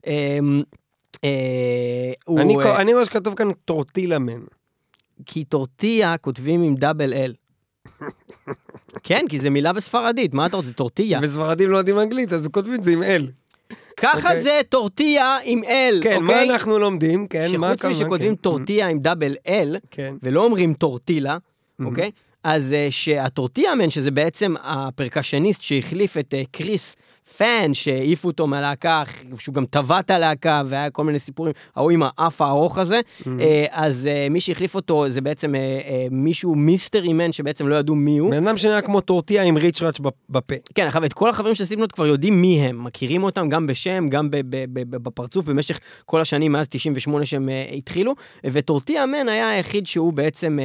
אה, 0.07 0.39
אה, 1.25 2.41
אני, 2.43 2.55
הוא... 2.55 2.63
אה, 2.63 2.81
אני 2.81 2.95
רואה 2.95 3.05
שכתוב 3.05 3.35
כאן 3.35 3.53
טורטילה 3.65 4.19
מן. 4.19 4.41
כי 5.27 5.45
טורטיה 5.45 6.17
כותבים 6.17 6.63
עם 6.63 6.75
דאבל 6.75 7.13
אל. 7.13 7.35
כן, 9.03 9.25
כי 9.29 9.39
זה 9.39 9.51
מילה 9.51 9.73
בספרדית, 9.73 10.35
מה 10.35 10.47
אתה 10.47 10.57
רוצה? 10.57 10.73
טורטיה. 10.73 11.21
וספרדים 11.23 11.71
לא 11.71 11.79
יודעים 11.79 11.99
אנגלית, 11.99 12.33
אז 12.33 12.49
כותבים 12.53 12.75
את 12.75 12.85
זה 12.85 12.93
עם 12.93 13.03
אל. 13.03 13.29
ככה 13.97 14.19
okay. 14.19 14.23
אוקיי. 14.23 14.43
זה 14.43 14.61
טורטיה 14.69 15.37
עם 15.45 15.65
אל, 15.65 16.01
כן, 16.03 16.17
אוקיי? 16.23 16.27
מה 16.27 16.43
אנחנו 16.43 16.79
לומדים? 16.79 17.27
כן, 17.27 17.57
מה 17.59 17.73
שחוץ 17.77 17.85
משכותבים 17.85 18.37
כן. 18.37 18.43
טורטיה 18.43 18.89
עם 18.89 18.99
דאבל 18.99 19.35
אל, 19.49 19.77
כן. 19.91 20.15
ולא 20.23 20.45
אומרים 20.45 20.75
טורטילה, 20.75 21.39
אוקיי? 21.85 22.11
אז 22.45 22.73
אה, 22.73 22.93
שה 22.93 23.15
Tortilla 23.15 23.75
Man, 23.75 23.91
שזה 23.91 24.11
בעצם 24.11 24.55
הפרקשניסט 24.63 25.63
שהחליף 25.63 26.17
את 26.17 26.35
אה, 26.35 26.47
קריס 26.51 26.97
פאן 27.37 27.75
שהעיפו 27.75 28.29
אותו 28.29 28.47
מהלהקה, 28.47 29.03
שהוא 29.39 29.55
גם 29.55 29.67
תבע 29.67 30.01
את 30.01 30.11
הלהקה, 30.11 30.63
והיה 30.67 30.91
כל 30.91 31.05
מיני 31.05 31.19
סיפורים, 31.19 31.53
ההוא 31.77 31.91
עם 31.91 32.03
האף 32.05 32.41
הארוך 32.41 32.79
הזה. 32.79 33.01
Mm-hmm. 33.01 33.29
אז 33.71 34.07
אה, 34.07 34.27
מי 34.31 34.41
שהחליף 34.41 34.75
אותו 34.75 35.09
זה 35.09 35.21
בעצם 35.21 35.55
אה, 35.55 36.07
מישהו 36.11 36.55
mystery 36.55 37.13
man, 37.13 37.33
שבעצם 37.33 37.69
לא 37.69 37.75
ידעו 37.75 37.95
מי 37.95 38.19
הוא. 38.19 38.31
בן 38.31 38.47
אדם 38.47 38.57
שנראה 38.57 38.81
כמו 38.81 39.01
טורטיה 39.01 39.43
עם 39.43 39.57
ריצ'ראץ' 39.57 40.01
בפה. 40.31 40.55
כן, 40.75 40.87
עכשיו 40.87 41.05
את 41.05 41.13
כל 41.13 41.29
החברים 41.31 41.55
של 41.55 41.65
סליפנוט 41.65 41.93
כבר 41.93 42.07
יודעים 42.07 42.41
מי 42.41 42.61
הם, 42.61 42.85
מכירים 42.85 43.23
אותם 43.23 43.49
גם 43.49 43.67
בשם, 43.67 44.09
גם 44.09 44.29
בפרצוף, 44.91 45.47
במשך 45.47 45.79
כל 46.05 46.21
השנים 46.21 46.53
מאז 46.53 46.69
98 46.69 47.27
שהם 47.27 47.49
התחילו, 47.77 48.15
ו 48.45 48.52
Tortilla 48.52 49.07
Man 49.07 49.29
היה 49.29 49.51
היחיד 49.51 49.87
שהוא 49.87 50.13
בעצם 50.13 50.59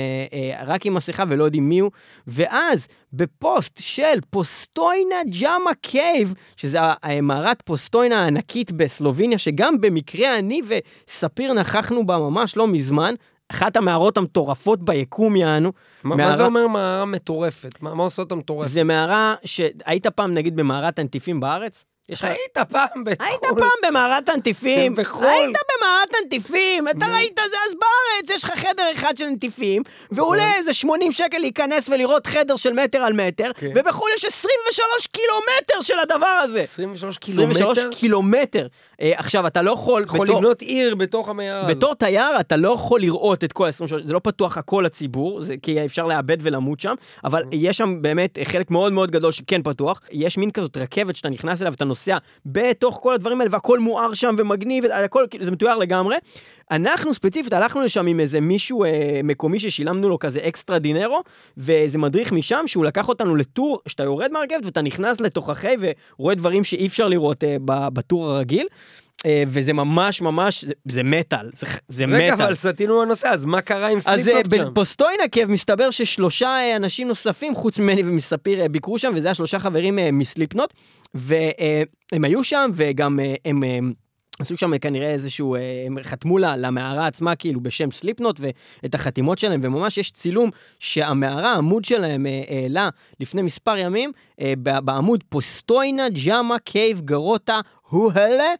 רק 0.65 0.85
עם 0.85 0.93
מסכה 0.93 1.23
ולא 1.27 1.43
יודעים 1.43 1.69
מי 1.69 1.79
הוא, 1.79 1.91
ואז 2.27 2.87
בפוסט 3.13 3.79
של 3.79 4.19
Postojna 4.29 5.15
Jama 5.39 5.71
Cave, 5.81 6.33
שזה 6.55 6.79
מערת 7.21 7.61
פוסטוינה 7.61 8.23
הענקית 8.23 8.71
בסלוביניה, 8.71 9.37
שגם 9.37 9.81
במקרה 9.81 10.35
אני 10.35 10.61
וספיר 10.67 11.53
נכחנו 11.53 12.07
בה 12.07 12.17
ממש 12.17 12.57
לא 12.57 12.67
מזמן, 12.67 13.13
אחת 13.51 13.77
המערות 13.77 14.17
המטורפות 14.17 14.85
ביקום 14.85 15.35
יענו. 15.35 15.71
מה, 16.03 16.15
מערה... 16.15 16.31
מה 16.31 16.37
זה 16.37 16.45
אומר 16.45 16.67
מערה 16.67 17.05
מטורפת? 17.05 17.81
מה, 17.81 17.93
מה 17.95 18.03
עושה 18.03 18.21
אותה 18.21 18.35
מטורפת? 18.35 18.71
זה 18.71 18.83
מערה 18.83 19.35
שהיית 19.45 20.07
פעם 20.07 20.33
נגיד 20.33 20.55
במערת 20.55 20.99
הנטיפים 20.99 21.39
בארץ? 21.39 21.85
יש 22.11 22.21
לך... 22.21 22.27
היית 22.27 22.69
פעם 22.69 23.03
בחו"ל. 23.05 23.27
היית 23.27 23.41
פעם 23.59 23.89
במערת 23.89 24.29
הנטיפים. 24.29 24.95
בחו"ל. 24.95 25.25
היית 25.25 25.57
במערת 25.77 26.09
הנטיפים. 26.21 26.87
אתה 26.87 27.05
ראית 27.05 27.39
זה 27.51 27.57
אז 27.67 27.73
בארץ, 27.73 28.37
יש 28.37 28.43
לך 28.43 28.51
חדר 28.51 28.83
אחד 28.93 29.17
של 29.17 29.25
נטיפים, 29.25 29.83
ועולה 30.11 30.45
נכון. 30.45 30.57
איזה 30.57 30.73
80 30.73 31.11
שקל 31.11 31.37
להיכנס 31.37 31.89
ולראות 31.89 32.27
חדר 32.27 32.55
של 32.55 32.73
מטר 32.73 32.97
על 32.97 33.13
מטר, 33.13 33.51
כן. 33.55 33.71
ובחו"ל 33.75 34.09
יש 34.15 34.25
23 34.25 35.07
קילומטר 35.07 35.81
של 35.81 35.99
הדבר 35.99 36.39
הזה. 36.43 36.61
23 36.61 37.17
קילומטר? 37.17 37.51
23 37.51 37.99
קילומטר. 37.99 38.67
אה, 39.01 39.11
עכשיו, 39.15 39.47
אתה 39.47 39.61
לא 39.61 39.71
יכול... 39.71 40.03
יכול 40.03 40.27
לבנות 40.27 40.61
עיר 40.61 40.95
בתוך 40.95 41.29
המערה 41.29 41.61
הזאת. 41.61 41.77
בתור 41.77 41.95
תייר, 41.95 42.39
אתה 42.39 42.57
לא 42.57 42.69
יכול 42.69 43.01
לראות 43.01 43.43
את 43.43 43.53
כל 43.53 43.65
ה-23, 43.65 43.87
זה 44.07 44.13
לא 44.13 44.19
פתוח 44.23 44.57
הכל 44.57 44.83
לציבור, 44.85 45.41
כי 45.61 45.85
אפשר 45.85 46.07
לאבד 46.07 46.37
ולמות 46.41 46.79
שם, 46.79 46.95
אבל 47.23 47.39
נכון. 47.39 47.51
יש 47.53 47.77
שם 47.77 48.01
באמת 48.01 48.37
חלק 48.43 48.71
מאוד 48.71 48.93
מאוד 48.93 49.11
גדול 49.11 49.31
שכן 49.31 49.63
פתוח. 49.63 50.01
יש 50.11 50.37
מין 50.37 50.51
כזאת 50.51 50.77
רכבת 50.77 51.15
שאתה 51.15 51.29
נכנס 51.29 51.61
אליה 51.61 51.71
ואתה 51.71 51.85
נוסע 51.85 52.00
בתוך 52.45 52.99
כל 53.03 53.13
הדברים 53.13 53.41
האלה, 53.41 53.49
והכל 53.53 53.79
מואר 53.79 54.13
שם 54.13 54.35
ומגניב, 54.37 54.85
הכל, 54.85 55.25
כאילו, 55.29 55.45
זה 55.45 55.51
מתואר 55.51 55.77
לגמרי. 55.77 56.15
אנחנו 56.71 57.13
ספציפית 57.13 57.53
הלכנו 57.53 57.81
לשם 57.81 58.07
עם 58.07 58.19
איזה 58.19 58.41
מישהו 58.41 58.83
אה, 58.83 59.21
מקומי 59.23 59.59
ששילמנו 59.59 60.09
לו 60.09 60.19
כזה 60.19 60.39
אקסטרה 60.47 60.79
dinero, 60.79 61.21
ואיזה 61.57 61.97
מדריך 61.97 62.31
משם 62.31 62.63
שהוא 62.67 62.85
לקח 62.85 63.09
אותנו 63.09 63.35
לטור, 63.35 63.79
שאתה 63.87 64.03
יורד 64.03 64.31
מהרכבת 64.31 64.65
ואתה 64.65 64.81
נכנס 64.81 65.21
לתוככי 65.21 65.67
ורואה 66.17 66.35
דברים 66.35 66.63
שאי 66.63 66.87
אפשר 66.87 67.07
לראות 67.07 67.43
אה, 67.43 67.57
בטור 67.65 68.29
הרגיל. 68.29 68.67
אה, 69.21 69.23
וזה 69.47 69.73
ממש 69.73 70.21
ממש, 70.21 70.65
זה, 70.85 71.03
מטאל, 71.03 71.49
זה, 71.55 71.67
זה 71.89 72.03
רגע, 72.03 72.15
מטאל. 72.15 72.23
רגע, 72.23 72.33
אבל 72.33 72.55
סטינו 72.55 73.03
לנושא, 73.03 73.27
אז 73.27 73.45
מה 73.45 73.61
קרה 73.61 73.87
עם 73.87 74.01
סליפנוט 74.01 74.25
שם? 74.55 74.61
אז 74.61 74.67
ב 74.67 74.73
Postojna 74.73 75.21
Cave 75.21 75.45
מסתבר 75.45 75.91
ששלושה 75.91 76.75
אנשים 76.75 77.07
נוספים, 77.07 77.55
חוץ 77.55 77.79
ממני 77.79 78.03
ומספיר, 78.03 78.67
ביקרו 78.67 78.99
שם, 78.99 79.11
וזה 79.15 79.27
היה 79.27 79.35
שלושה 79.35 79.59
חברים 79.59 79.99
מסליפנוט, 80.13 80.73
והם 81.13 82.23
היו 82.23 82.43
שם, 82.43 82.71
וגם 82.73 83.19
הם... 83.45 83.93
עשו 84.39 84.57
שם 84.57 84.77
כנראה 84.77 85.09
איזשהו, 85.09 85.55
הם 85.85 85.97
חתמו 86.03 86.37
לה, 86.37 86.57
למערה 86.57 87.07
עצמה 87.07 87.35
כאילו 87.35 87.61
בשם 87.61 87.91
סליפנוט 87.91 88.39
ואת 88.39 88.95
החתימות 88.95 89.39
שלהם, 89.39 89.61
וממש 89.63 89.97
יש 89.97 90.11
צילום 90.11 90.49
שהמערה, 90.79 91.53
העמוד 91.53 91.85
שלהם 91.85 92.25
העלה 92.49 92.89
לפני 93.19 93.41
מספר 93.41 93.77
ימים, 93.77 94.11
בעמוד 94.57 95.23
Postojna 95.29 96.09
Jama 96.09 96.59
Cave 96.59 97.01
Grotta 97.01 97.59
Höhle, 97.89 98.53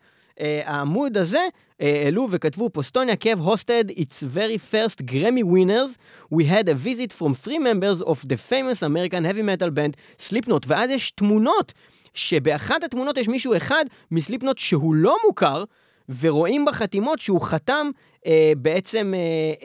העמוד 0.66 1.18
הזה 1.18 1.46
העלו 1.80 2.28
וכתבו 2.32 2.70
Postojna 2.70 3.16
Cave 3.16 3.48
hosted 3.48 3.92
its 3.92 4.24
very 4.36 4.58
first 4.74 5.06
Grammy 5.06 5.44
winners. 5.44 5.98
We 6.36 6.44
had 6.44 6.70
a 6.70 6.76
visit 6.76 7.14
from 7.14 7.34
three 7.34 7.60
members 7.60 8.02
of 8.02 8.28
the 8.28 8.38
famous 8.38 8.82
American 8.84 9.24
heavy 9.24 9.42
metal 9.42 9.70
band 9.70 9.96
Slipknot. 10.18 10.66
ואז 10.68 10.90
יש 10.90 11.12
תמונות, 11.12 11.74
שבאחת 12.14 12.84
התמונות 12.84 13.18
יש 13.18 13.28
מישהו 13.28 13.58
אחד 13.58 13.86
מסליפנוט 14.12 14.58
שהוא 14.58 14.96
לא 14.96 15.16
מוכר, 15.26 15.64
ורואים 16.20 16.66
בחתימות 16.66 17.20
שהוא 17.20 17.42
חתם 17.42 17.90
אה, 18.26 18.54
בעצם 18.58 19.14
אה, 19.16 19.20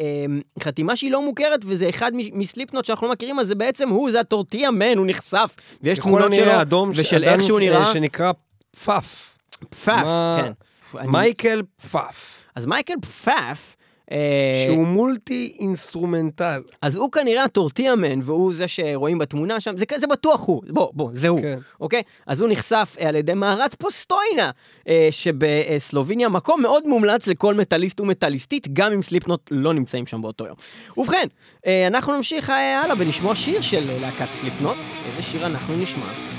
אה, 0.05 0.63
חתימה 0.63 0.97
שהיא 0.97 1.11
לא 1.11 1.25
מוכרת, 1.25 1.61
וזה 1.65 1.89
אחד 1.89 2.13
מסליפנוט 2.15 2.85
שאנחנו 2.85 3.07
לא 3.07 3.13
מכירים, 3.13 3.39
אז 3.39 3.47
זה 3.47 3.55
בעצם 3.55 3.89
הוא, 3.89 4.11
זה 4.11 4.21
ה 4.21 4.26
Tortilla 4.26 4.71
Man, 4.71 4.99
הוא 4.99 5.07
נחשף, 5.07 5.57
ויש 5.83 5.99
תמונות 5.99 6.35
שלו, 6.35 6.87
ושל 6.95 7.25
איך 7.25 7.43
שהוא 7.43 7.61
נראה. 7.61 7.93
שנקרא 7.93 8.33
פאף. 8.85 9.37
פאף, 9.85 10.07
כן. 10.43 10.53
מייקל 10.95 11.63
פאף. 11.91 12.45
אז 12.55 12.67
מייקל 12.67 12.95
פאף, 13.25 13.77
אה, 14.13 14.65
שהוא 14.67 14.87
multi 14.87 15.57
instrumental. 15.61 16.63
אז 16.83 16.97
הוא 16.97 17.13
כנראה 17.13 17.45
ה 17.45 17.51
Tortilla 17.51 17.97
Man, 17.97 18.21
והוא 18.25 18.53
זה 18.55 18.69
שרואים 18.69 19.19
בתמונה 19.19 19.61
שם, 19.61 19.77
זה, 19.77 19.85
זה 19.97 20.07
בטוח 20.07 20.47
הוא, 20.47 20.63
בוא, 20.69 20.89
בוא, 20.93 21.11
זה 21.15 21.29
הוא, 21.29 21.41
כן. 21.41 21.59
אוקיי? 21.81 22.03
אז 22.27 22.41
הוא 22.41 22.49
נחשף 22.51 22.97
אה, 23.01 23.09
על 23.09 23.17
ידי 23.17 23.35
מערת 23.35 23.75
פוסטוינה, 23.75 24.51
אה, 24.89 25.09
שבסלוביניה, 25.11 26.29
מקום 26.29 26.63
מאוד 26.63 26.87
מומלץ 26.87 27.27
לכל 27.27 27.55
מטאליסט 27.55 28.01
ומטאליסטית, 28.01 28.69
גם 28.73 28.93
אם 28.93 29.03
סליפנוט 29.03 29.41
לא 29.51 29.75
נמצאים 29.75 30.07
שם 30.07 30.23
באותו 30.23 30.47
יום. 30.47 30.57
ובכן, 30.97 31.27
אה, 31.67 31.87
אנחנו 31.87 32.17
נמשיך 32.17 32.51
אה, 32.51 32.81
הלאה 32.81 32.97
ונשמע 32.99 33.35
שיר 33.35 33.61
של 33.61 34.01
להקת 34.01 34.31
סליפנוט. 34.31 34.77
איזה 35.07 35.23
שיר 35.23 35.47
אנחנו 35.47 35.77
נשמע? 35.77 36.36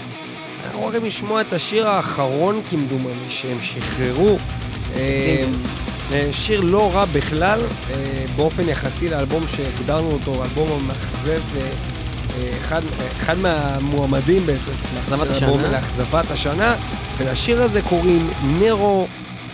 אנחנו 0.78 0.90
הולכים 0.90 1.08
לשמוע 1.08 1.42
את 1.42 1.54
השיר 1.54 1.90
האחרון, 1.90 2.62
כמדומני, 2.70 3.30
שהם 3.30 3.58
שחררו. 3.62 4.38
אה, 4.96 5.44
אה, 6.14 6.30
שיר 6.32 6.62
לא 6.62 6.92
רע 6.94 7.06
בכלל, 7.06 7.60
אה, 7.90 8.26
באופן 8.36 8.70
יחסי 8.70 9.10
לאלבום 9.10 9.44
שהגדרנו 9.56 10.12
אותו, 10.12 10.44
אלבום 10.44 10.72
המאכזב, 10.72 11.42
אה, 11.58 11.68
אחד, 12.62 12.82
אחד 13.18 13.38
מהמועמדים 13.38 14.46
בעצם. 14.46 14.72
לאכזבת 14.96 15.30
השנה. 15.30 15.70
לאכזבת 15.72 16.32
השנה, 16.32 16.76
ולשיר 17.18 17.64
הזה 17.64 17.82
קוראים 17.82 18.30
נרו 18.60 19.08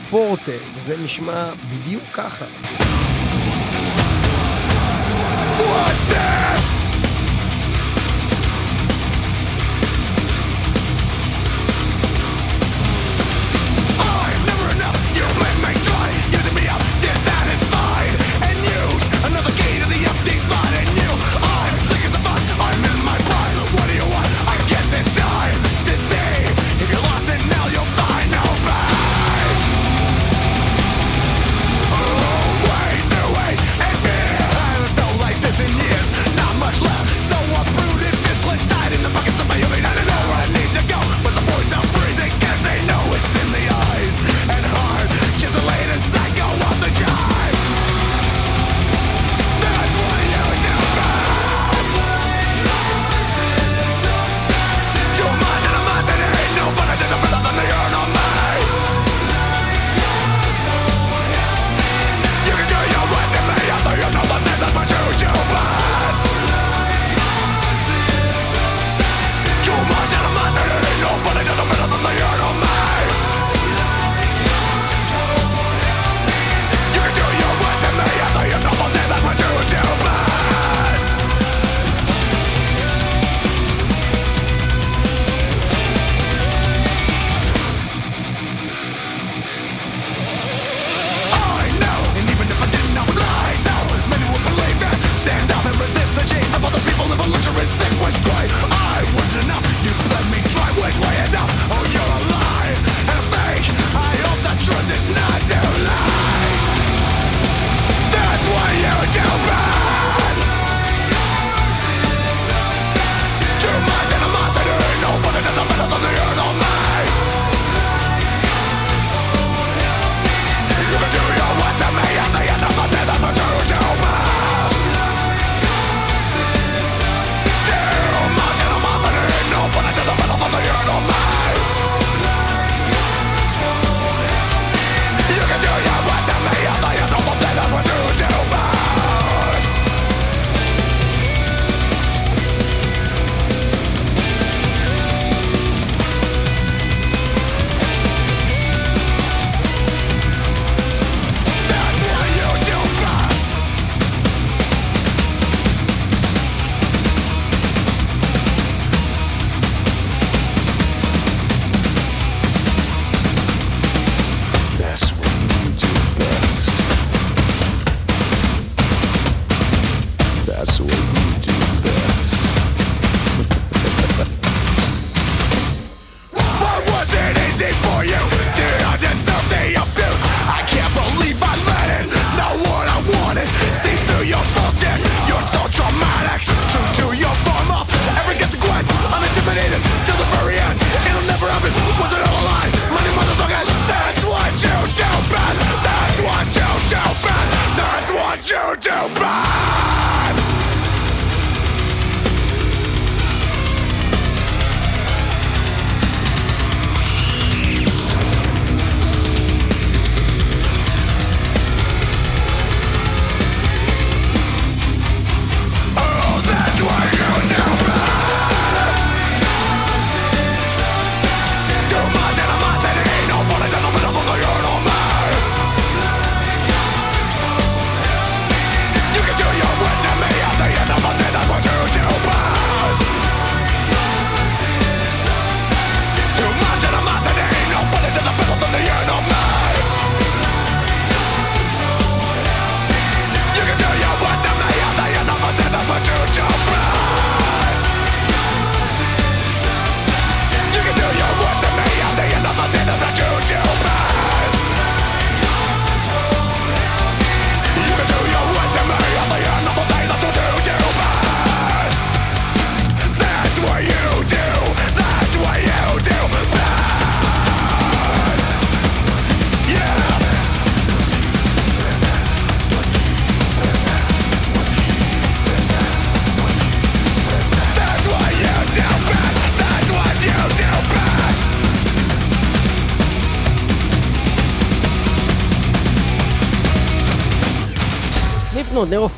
פורטה, 0.09 0.51
וזה 0.75 0.95
נשמע 1.03 1.49
בדיוק 1.71 2.03
ככה. 2.13 2.45
What's 5.59 6.13
this? 6.13 6.32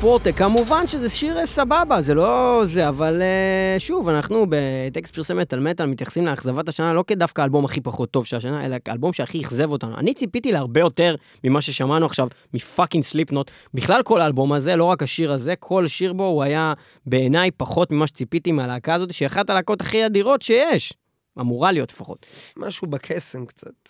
פורטה, 0.06 0.32
כמובן 0.32 0.86
שזה 0.86 1.10
שיר 1.10 1.38
אה, 1.38 1.46
סבבה, 1.46 2.02
זה 2.02 2.14
לא 2.14 2.62
זה, 2.64 2.88
אבל 2.88 3.22
אה, 3.22 3.76
שוב, 3.78 4.08
אנחנו 4.08 4.46
בטקסט 4.48 5.14
פרסי 5.14 5.34
מטאל 5.34 5.60
מטאל 5.60 5.86
מתייחסים 5.86 6.26
לאכזבת 6.26 6.68
השנה 6.68 6.94
לא 6.94 7.04
כדווקא 7.06 7.40
האלבום 7.40 7.64
הכי 7.64 7.80
פחות 7.80 8.10
טוב 8.10 8.26
של 8.26 8.36
השנה, 8.36 8.64
אלא 8.64 8.76
כאלבום 8.84 9.12
שהכי 9.12 9.40
אכזב 9.40 9.72
אותנו. 9.72 9.98
אני 9.98 10.14
ציפיתי 10.14 10.52
להרבה 10.52 10.80
יותר 10.80 11.14
ממה 11.44 11.60
ששמענו 11.60 12.06
עכשיו 12.06 12.28
מפאקינג 12.54 13.04
סליפנוט. 13.04 13.50
בכלל 13.74 14.02
כל 14.02 14.20
האלבום 14.20 14.52
הזה, 14.52 14.76
לא 14.76 14.84
רק 14.84 15.02
השיר 15.02 15.32
הזה, 15.32 15.56
כל 15.56 15.86
שיר 15.86 16.12
בו 16.12 16.26
הוא 16.26 16.42
היה 16.42 16.72
בעיניי 17.06 17.50
פחות 17.50 17.92
ממה 17.92 18.06
שציפיתי 18.06 18.52
מהלהקה 18.52 18.94
הזאת, 18.94 19.12
שהיא 19.12 19.26
אחת 19.26 19.50
הלהקות 19.50 19.80
הכי 19.80 20.06
אדירות 20.06 20.42
שיש. 20.42 20.92
אמורה 21.40 21.72
להיות 21.72 21.92
לפחות. 21.92 22.26
משהו 22.56 22.86
בקסם 22.86 23.46
קצת, 23.46 23.88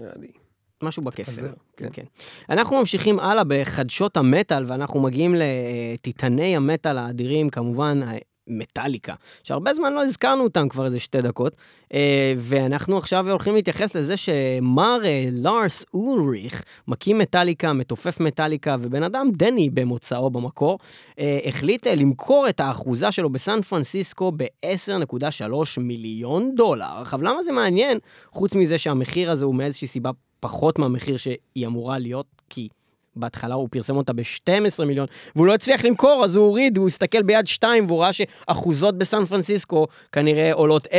נראה 0.00 0.12
לי. 0.16 0.47
משהו. 0.82 1.02
חזר, 1.24 1.52
כן. 1.76 1.88
כן. 1.92 2.02
אנחנו 2.50 2.80
ממשיכים 2.80 3.20
הלאה 3.20 3.44
בחדשות 3.44 4.16
המטאל, 4.16 4.64
ואנחנו 4.66 5.00
מגיעים 5.00 5.34
לטיטני 5.38 6.56
המטאל 6.56 6.98
האדירים, 6.98 7.50
כמובן, 7.50 8.00
מטאליקה, 8.48 9.14
שהרבה 9.42 9.74
זמן 9.74 9.92
לא 9.92 10.04
הזכרנו 10.04 10.44
אותם 10.44 10.68
כבר 10.68 10.84
איזה 10.84 11.00
שתי 11.00 11.20
דקות, 11.20 11.56
אה, 11.94 12.34
ואנחנו 12.36 12.98
עכשיו 12.98 13.30
הולכים 13.30 13.54
להתייחס 13.54 13.96
לזה 13.96 14.16
שמר 14.16 15.00
אה, 15.04 15.28
לארס 15.32 15.84
אולריך, 15.94 16.62
מקים 16.88 17.18
מטאליקה, 17.18 17.72
מתופף 17.72 18.20
מטאליקה, 18.20 18.76
ובן 18.80 19.02
אדם 19.02 19.30
דני 19.32 19.70
במוצאו 19.70 20.30
במקור, 20.30 20.78
אה, 21.18 21.38
החליט 21.44 21.86
למכור 21.86 22.48
את 22.48 22.60
האחוזה 22.60 23.12
שלו 23.12 23.30
בסן 23.30 23.62
פרנסיסקו 23.62 24.32
ב-10.3 24.36 25.80
מיליון 25.80 26.54
דולר. 26.54 27.00
עכשיו, 27.02 27.22
למה 27.22 27.42
זה 27.42 27.52
מעניין? 27.52 27.98
חוץ 28.32 28.54
מזה 28.54 28.78
שהמחיר 28.78 29.30
הזה 29.30 29.44
הוא 29.44 29.54
מאיזושהי 29.54 29.88
סיבה 29.88 30.10
פחות 30.40 30.78
מהמחיר 30.78 31.16
שהיא 31.16 31.66
אמורה 31.66 31.98
להיות, 31.98 32.26
כי 32.50 32.68
בהתחלה 33.16 33.54
הוא 33.54 33.68
פרסם 33.70 33.96
אותה 33.96 34.12
ב-12 34.12 34.84
מיליון, 34.84 35.06
והוא 35.36 35.46
לא 35.46 35.54
הצליח 35.54 35.84
למכור, 35.84 36.22
אז 36.24 36.36
הוא 36.36 36.46
הוריד, 36.46 36.76
הוא 36.78 36.86
הסתכל 36.86 37.22
ביד 37.22 37.46
2 37.46 37.86
והוא 37.86 38.00
ראה 38.02 38.12
שאחוזות 38.12 38.98
בסן 38.98 39.24
פרנסיסקו 39.24 39.86
כנראה 40.12 40.52
עולות 40.52 40.86
10.3, 40.86 40.90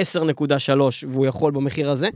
והוא 1.10 1.26
יכול 1.26 1.52
במחיר 1.52 1.90
הזה. 1.90 2.10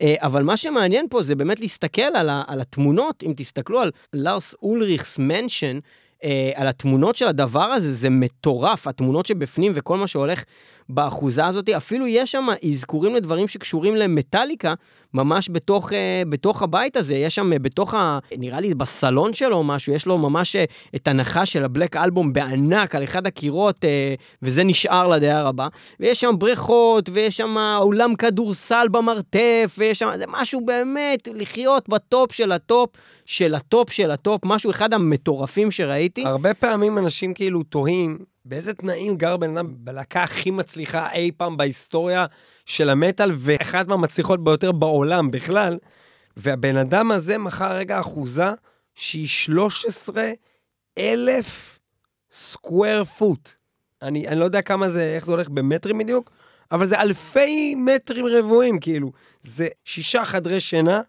אה, 0.00 0.14
אבל 0.18 0.42
מה 0.42 0.56
שמעניין 0.56 1.06
פה 1.10 1.22
זה 1.22 1.34
באמת 1.34 1.60
להסתכל 1.60 2.02
על, 2.02 2.28
ה- 2.28 2.42
על 2.46 2.60
התמונות, 2.60 3.22
אם 3.22 3.32
תסתכלו 3.36 3.80
על 3.80 3.90
לארס 4.12 4.54
אולריכס 4.62 5.18
מנשן, 5.18 5.78
אה, 6.24 6.50
על 6.54 6.66
התמונות 6.66 7.16
של 7.16 7.26
הדבר 7.28 7.62
הזה, 7.64 7.92
זה 7.94 8.10
מטורף, 8.10 8.86
התמונות 8.88 9.26
שבפנים 9.26 9.72
וכל 9.74 9.96
מה 9.96 10.06
שהולך 10.06 10.44
באחוזה 10.88 11.46
הזאת, 11.46 11.68
אפילו 11.68 12.06
יש 12.06 12.32
שם 12.32 12.46
אזכורים 12.70 13.14
לדברים 13.14 13.48
שקשורים 13.48 13.96
למטאליקה, 13.96 14.74
ממש 15.14 15.48
בתוך, 15.52 15.92
אה, 15.92 16.22
בתוך 16.28 16.62
הבית 16.62 16.96
הזה, 16.96 17.14
יש 17.14 17.34
שם 17.34 17.52
אה, 17.52 17.58
בתוך, 17.58 17.94
ה, 17.94 18.18
נראה 18.38 18.60
לי 18.60 18.74
בסלון 18.74 19.34
שלו 19.34 19.56
או 19.56 19.64
משהו, 19.64 19.92
יש 19.92 20.06
לו 20.06 20.18
ממש 20.18 20.56
אה, 20.56 20.64
את 20.96 21.08
הנחש 21.08 21.52
של 21.52 21.64
ה 21.64 21.69
Black 21.69 21.96
Album 21.96 22.32
בענק 22.32 22.94
על 22.94 23.04
אחד 23.04 23.26
הקירות, 23.26 23.84
וזה 24.42 24.64
נשאר 24.64 25.08
לדייר 25.08 25.46
הבא. 25.46 25.68
ויש 26.00 26.20
שם 26.20 26.34
בריכות, 26.38 27.08
ויש 27.12 27.36
שם 27.36 27.56
אולם 27.80 28.14
כדורסל 28.14 28.86
במרתף, 28.90 29.76
ויש 29.78 29.98
שם, 29.98 30.08
זה 30.18 30.24
משהו 30.28 30.60
באמת, 30.64 31.28
לחיות 31.34 31.88
בטופ 31.88 32.32
של 32.32 32.52
הטופ 32.52 32.90
של 33.26 33.54
הטופ 33.54 33.92
של 33.92 34.10
הטופ, 34.10 34.40
משהו 34.44 34.70
אחד 34.70 34.94
המטורפים 34.94 35.70
שראיתי. 35.70 36.24
הרבה 36.26 36.54
פעמים 36.54 36.98
אנשים 36.98 37.34
כאילו 37.34 37.62
תוהים 37.62 38.18
באיזה 38.44 38.74
תנאים 38.74 39.16
גר 39.16 39.36
בן 39.36 39.56
אדם 39.56 39.74
בלהקה 39.78 40.22
הכי 40.22 40.50
מצליחה 40.50 41.12
אי 41.12 41.30
פעם 41.36 41.56
בהיסטוריה 41.56 42.26
של 42.66 42.90
המטאל, 42.90 43.32
ואחת 43.36 43.86
מהמצליחות 43.86 44.44
ביותר 44.44 44.72
בעולם 44.72 45.30
בכלל, 45.30 45.78
והבן 46.36 46.76
אדם 46.76 47.10
הזה 47.10 47.38
מכר 47.38 47.76
רגע 47.76 48.00
אחוזה 48.00 48.50
שהיא 48.94 49.28
13 49.28 50.30
אלף 50.98 51.78
סקוואר 52.30 53.04
פוט. 53.04 53.50
אני, 54.02 54.28
אני 54.28 54.40
לא 54.40 54.44
יודע 54.44 54.62
כמה 54.62 54.88
זה, 54.88 55.12
איך 55.16 55.26
זה 55.26 55.32
הולך 55.32 55.48
במטרים 55.48 55.98
בדיוק, 55.98 56.30
אבל 56.72 56.86
זה 56.86 57.00
אלפי 57.00 57.74
מטרים 57.74 58.26
רבועים, 58.26 58.80
כאילו. 58.80 59.12
זה 59.42 59.68
שישה 59.84 60.24
חדרי 60.24 60.60
שינה, 60.60 61.00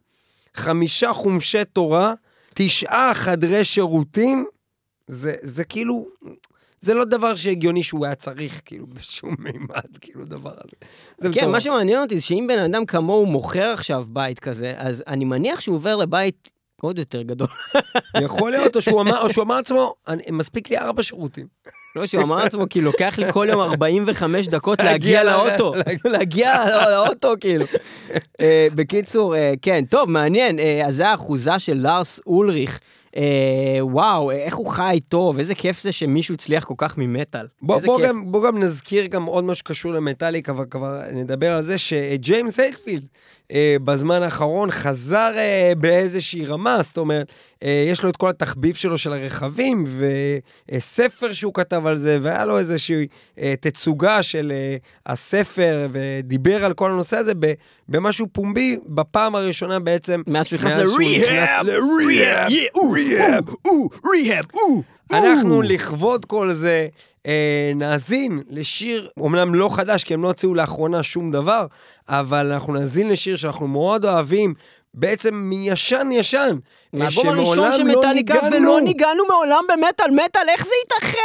חמישה 0.54 1.14
חומשי 1.14 1.66
תורה, 1.66 2.14
תשעה 2.54 3.12
חדרי 3.14 3.64
שירותים, 3.64 4.46
זה, 5.08 5.36
זה 5.42 5.64
כאילו, 5.64 6.08
זה 6.86 6.94
לא 6.94 7.06
דבר 7.06 7.36
שהגיוני 7.36 7.84
שהוא 7.84 8.06
היה 8.06 8.16
צריך, 8.16 8.62
כאילו, 8.66 8.86
בשום 8.88 9.36
מימד, 9.40 9.98
כאילו, 10.02 10.26
דבר 10.26 10.50
הזה. 10.52 10.76
זה 11.18 11.30
כן. 11.34 11.50
מה 11.52 11.62
שמעניין 11.62 12.02
אותי 12.02 12.16
זה 12.16 12.22
שאם 12.22 12.46
בן 12.50 12.60
אדם 12.60 12.86
כמוהו 12.86 13.26
מוכר 13.26 13.72
עכשיו 13.74 14.06
בית 14.10 14.40
כזה, 14.40 14.74
אז 14.78 15.04
אני 15.08 15.26
מניח 15.26 15.62
שהוא 15.62 15.76
עובר 15.76 15.96
לבית 15.96 16.50
עוד 16.82 17.00
יותר 17.00 17.22
גדול. 17.22 17.48
יכול 18.22 18.52
להיות, 18.52 18.76
או 18.76 18.82
שהוא 18.82 19.02
אמר, 19.02 19.22
או 19.22 19.34
שהוא 19.34 19.44
אמר 19.44 19.56
לעצמו, 19.56 19.94
"אני- 20.08 20.24
מספיק 20.32 20.70
לי 20.70 20.78
ארבע 20.78 21.04
שירותים. 21.04 21.48
לא, 21.96 22.06
שהוא 22.06 22.24
אמר 22.24 22.36
לעצמו, 22.36 22.66
כאילו, 22.70 22.86
לוקח 22.92 23.16
לי 23.18 23.32
כל 23.32 23.48
יום 23.50 23.62
45 23.62 24.48
דקות 24.48 24.80
להגיע 24.80 25.24
לאוטו. 25.24 25.74
להגיע 26.06 26.66
לא- 26.70 26.92
לאוטו, 26.92 27.34
כאילו. 27.42 27.66
אה, 28.42 28.68
בקיצור, 28.76 29.36
אה, 29.36 29.54
כן, 29.62 29.86
טוב, 29.90 30.10
מעניין. 30.10 30.60
אה, 30.60 30.86
אז 30.88 30.96
זה 30.96 31.10
האחוזה 31.10 31.60
של 31.60 31.74
לארס 31.78 32.20
אולריך. 32.28 32.80
אה, 33.18 33.78
וואו, 33.82 34.32
איך 34.32 34.56
הוא 34.56 34.68
חי 34.68 35.00
טוב, 35.10 35.40
איזה 35.40 35.56
כיף 35.56 35.82
זה 35.82 35.92
שמישהו 35.92 36.34
הצליח 36.34 36.64
כל 36.64 36.74
כך 36.78 36.98
ממטאל. 36.98 37.48
בוא, 37.62 37.80
בוא, 37.80 37.98
כיף. 37.98 38.08
גם, 38.08 38.32
בוא 38.32 38.48
גם 38.48 38.60
נזכיר 38.60 39.06
גם 39.06 39.26
עוד 39.26 39.44
משהו 39.44 39.60
שקשור 39.60 39.92
למטאליק, 39.92 40.50
אבל 40.50 40.66
כבר 40.70 41.02
נדבר 41.12 41.52
על 41.52 41.64
זה 41.64 41.78
שג'יימס 41.78 42.60
הטפילד 42.60 43.08
אה, 43.52 43.76
בזמן 43.84 44.22
האחרון 44.22 44.72
חזר 44.72 45.32
אה, 45.36 45.74
באיזושהי 45.78 46.46
רמה, 46.46 46.78
זאת 46.84 46.98
אומרת, 46.98 47.32
אה, 47.64 47.86
יש 47.88 48.04
לו 48.04 48.10
את 48.10 48.18
כל 48.18 48.30
התחביב 48.30 48.76
שלו 48.76 48.98
של 48.98 49.14
הרכבים, 49.14 49.86
וספר 50.72 51.34
שהוא 51.34 51.54
כתב 51.54 51.86
על 51.86 51.98
זה, 51.98 52.20
והיה 52.22 52.46
לו 52.46 52.58
איזושהי 52.58 53.08
אה, 53.40 53.54
תצוגה 53.60 54.24
של 54.24 54.52
אה, 54.56 54.78
הספר, 55.06 55.88
ודיבר 55.92 56.66
על 56.66 56.74
כל 56.74 56.92
הנושא 56.92 57.18
הזה 57.18 57.34
ב- 57.40 57.54
במשהו 57.90 58.28
פומבי, 58.32 58.78
בפעם 58.86 59.36
הראשונה 59.36 59.80
בעצם. 59.80 60.22
מאז 60.28 60.46
שהוא 60.46 60.58
נכנס 60.58 60.90
שהוא 60.90 61.00
ל-rehab. 61.00 61.24
נכנס 61.24 61.50
ל-rehab. 61.64 62.52
אנחנו 65.14 65.62
לכבוד 65.62 66.26
כל 66.26 66.54
זה 66.54 66.88
אה, 67.28 67.72
נאזין 67.76 68.42
לשיר, 68.50 69.08
אומנם 69.18 69.56
לא 69.56 69.70
חדש, 69.76 70.04
כי 70.04 70.14
הם 70.14 70.24
לא 70.24 70.28
הוציאו 70.28 70.54
לאחרונה 70.54 71.04
שום 71.04 71.32
דבר, 71.32 71.66
אבל 72.10 72.52
אנחנו 72.52 72.74
נאזין 72.74 73.10
לשיר 73.10 73.36
שאנחנו 73.36 73.68
מאוד 73.68 74.06
אוהבים, 74.06 74.54
בעצם 74.96 75.36
מישן 75.36 76.10
ישן. 76.12 76.56
מהאלבום 76.94 77.28
הראשון 77.28 77.72
של 77.78 77.84
לא 77.84 78.00
מטאליקה. 78.00 78.40
ולא 78.52 78.82
ניגענו 78.82 79.24
מעולם 79.30 79.64
במטאל, 79.74 80.12
מטאל, 80.12 80.42
איך 80.50 80.66
זה 80.66 80.72
ייתכן? 80.84 81.18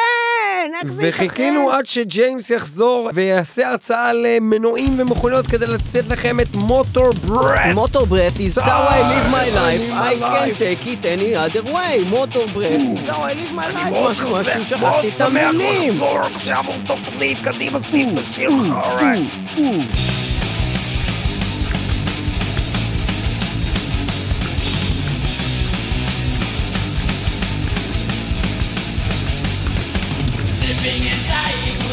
איך 0.83 0.93
זה 0.93 1.07
ייתכן? 1.07 1.25
וחיכינו 1.25 1.71
עד 1.71 1.87
שג'יימס 1.87 2.51
יחזור 2.51 3.11
ויעשה 3.15 3.69
הרצאה 3.69 4.09
על 4.09 4.27
אה, 4.27 4.39
מנועים 4.41 5.01
ומכוניות 5.01 5.47
כדי 5.47 5.67
לתת 5.67 6.09
לכם 6.09 6.41
את 6.41 6.57
מוטור 6.57 7.11
ברט. 7.13 7.75
Motor 7.75 8.05
breath 8.13 8.39
is 8.39 8.59
how 8.59 8.69
I 8.69 9.01
live 9.13 9.29
my 9.31 9.49
life, 9.61 9.93
I 9.93 10.15
can't 10.21 10.59
take 10.59 10.87
it 10.87 11.05
any 11.05 11.35
other 11.35 11.63
way, 11.63 12.05
motor 12.11 12.47
breath 12.55 13.03
is 13.03 13.09
how 13.09 13.23
I 13.23 13.35
live 13.35 13.53
my 13.53 13.69
life, 13.77 14.11
משהו, 14.11 14.31
משהו, 14.37 14.65
שכחתי 14.69 15.09
את 15.09 15.21
המילים. 15.21 15.93
לחזור 15.95 16.19
עכשיו 16.35 16.65
על 16.69 16.81
תוכנית, 16.87 17.39
קדימה 17.43 17.79
שים 17.91 18.09
את 18.13 18.19
השיר 18.19 18.51
Living 30.83 31.09
and 31.09 31.29
dying, 31.29 31.90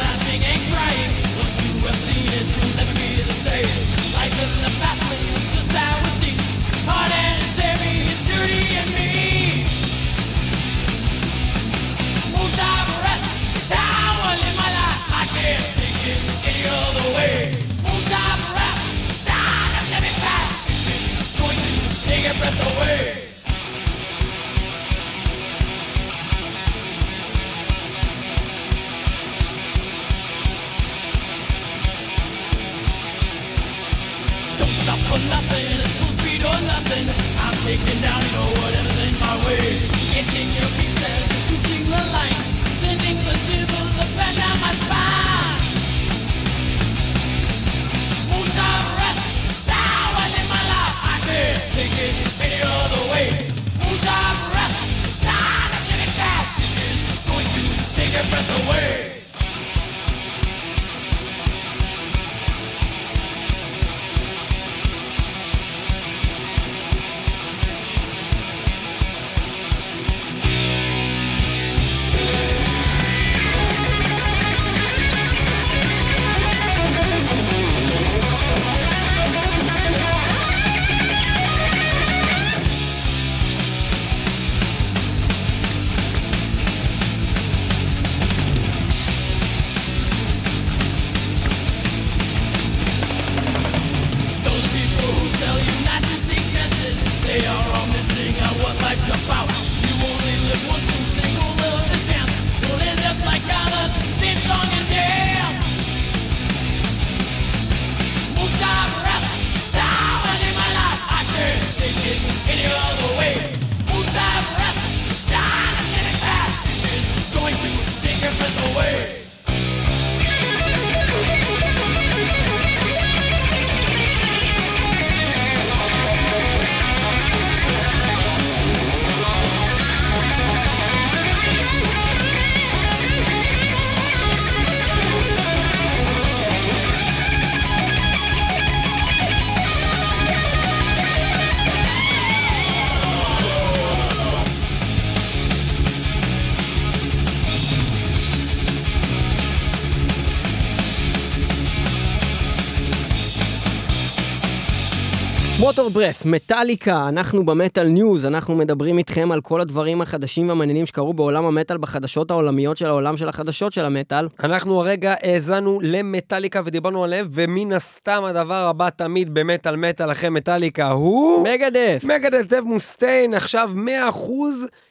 ווטר 155.77 155.89
ברף, 155.89 156.25
מטאליקה, 156.25 157.09
אנחנו 157.09 157.45
ב 157.45 157.52
Metal 157.52 157.87
News, 157.87 158.25
אנחנו 158.25 158.55
מדברים 158.55 158.97
איתכם 158.97 159.31
על 159.31 159.41
כל 159.41 159.61
הדברים 159.61 160.01
החדשים 160.01 160.49
והמעניינים 160.49 160.85
שקרו 160.85 161.13
בעולם 161.13 161.45
המטאל 161.45 161.77
בחדשות 161.77 162.31
העולמיות 162.31 162.77
של 162.77 162.85
העולם 162.85 163.17
של 163.17 163.29
החדשות 163.29 163.73
של 163.73 163.85
המטאל. 163.85 164.27
אנחנו 164.43 164.79
הרגע 164.79 165.15
האזנו 165.21 165.79
למטאליקה 165.81 166.61
ודיברנו 166.65 167.03
עליהם, 167.03 167.27
ומן 167.31 167.71
הסתם 167.71 168.23
הדבר 168.23 168.67
הבא 168.67 168.89
תמיד 168.89 169.33
במטאל 169.33 169.75
מטאל 169.75 170.11
אחרי 170.11 170.29
מטאליקה 170.29 170.89
הוא... 170.89 171.47
מגדת'. 171.47 172.03
מגדת' 172.03 172.41
דייב 172.41 172.61
מוסטיין, 172.61 173.33
עכשיו 173.33 173.69
100% 173.75 174.29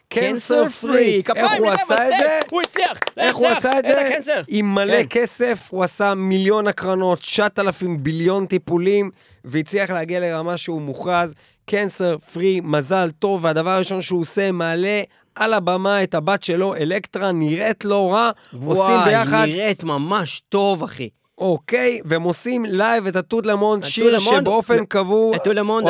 cancer 0.09 0.69
free. 0.69 1.23
איך 1.37 1.53
הוא 1.59 1.71
עשה 1.71 2.09
את 2.09 2.15
זה? 2.21 2.39
הוא 2.51 2.63
הצליח! 2.63 2.99
איך 3.17 3.37
הוא 3.37 3.47
עשה 3.47 3.79
את 3.79 3.85
זה? 4.25 4.43
עם 4.49 4.75
מלא 4.75 5.03
כן. 5.03 5.07
כסף, 5.11 5.69
הוא 5.71 5.85
עשה 5.85 6.15
מיליון 6.15 6.67
הקרנות, 6.67 7.21
9,000 7.21 8.03
ביליון 8.03 8.47
טיפולים, 8.47 9.11
והצליח 9.45 9.91
להגיע 9.91 10.21
לרמה 10.21 10.57
שהוא 10.57 10.83
מוכרז. 10.83 11.35
cancer 11.67 12.19
free, 12.19 12.61
מזל 12.65 13.11
טוב, 13.19 13.45
והדבר 13.45 13.71
הראשון 13.71 14.03
שהוא 14.03 14.21
עושה, 14.21 14.53
מעלה 14.53 15.03
על 15.35 15.55
הבמה 15.55 16.03
את 16.03 16.15
הבת 16.15 16.43
שלו, 16.43 16.75
אלקטרה, 16.75 17.33
נראית 17.33 17.85
לא 17.85 18.13
רע, 18.13 18.31
עושים 18.67 18.99
ביחד, 19.05 19.33
וואי, 19.33 19.53
נראית 19.53 19.85
ממש 19.85 20.43
טוב, 20.49 20.83
אחי. 20.83 21.09
אוקיי, 21.39 22.01
והם 22.05 22.23
עושים 22.23 22.65
לייב 22.65 23.07
את 23.07 23.17
A 23.17 23.23
Tout 23.23 23.47
le 23.47 23.56
Monde, 23.56 23.85
שיר 23.85 24.19
שבאופן 24.19 24.79
לא, 24.79 24.85
קבוע 24.85 25.37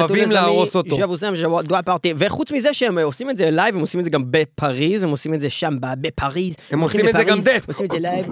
אוהבים 0.00 0.30
להרוס 0.30 0.76
אותו. 0.76 0.96
וחוץ 2.18 2.52
מזה 2.52 2.74
שהם 2.74 2.98
עושים 2.98 3.30
את 3.30 3.36
זה 3.38 3.50
לייב, 3.50 3.74
הם 3.74 3.80
עושים 3.80 4.00
את 4.00 4.04
זה 4.04 4.10
גם 4.10 4.24
בפריז, 4.30 5.02
הם 5.02 5.10
עושים 5.10 5.34
את 5.34 5.40
זה 5.40 5.50
שם 5.50 5.74
בפריז. 5.80 6.56
הם 6.70 6.80
עושים 6.80 7.08
את 7.08 7.14
זה 7.16 7.24
גם 7.24 7.40
דף. 7.40 7.64
עושים 7.68 7.86
את 7.86 7.90
זה 7.90 7.98
לייב, 7.98 8.28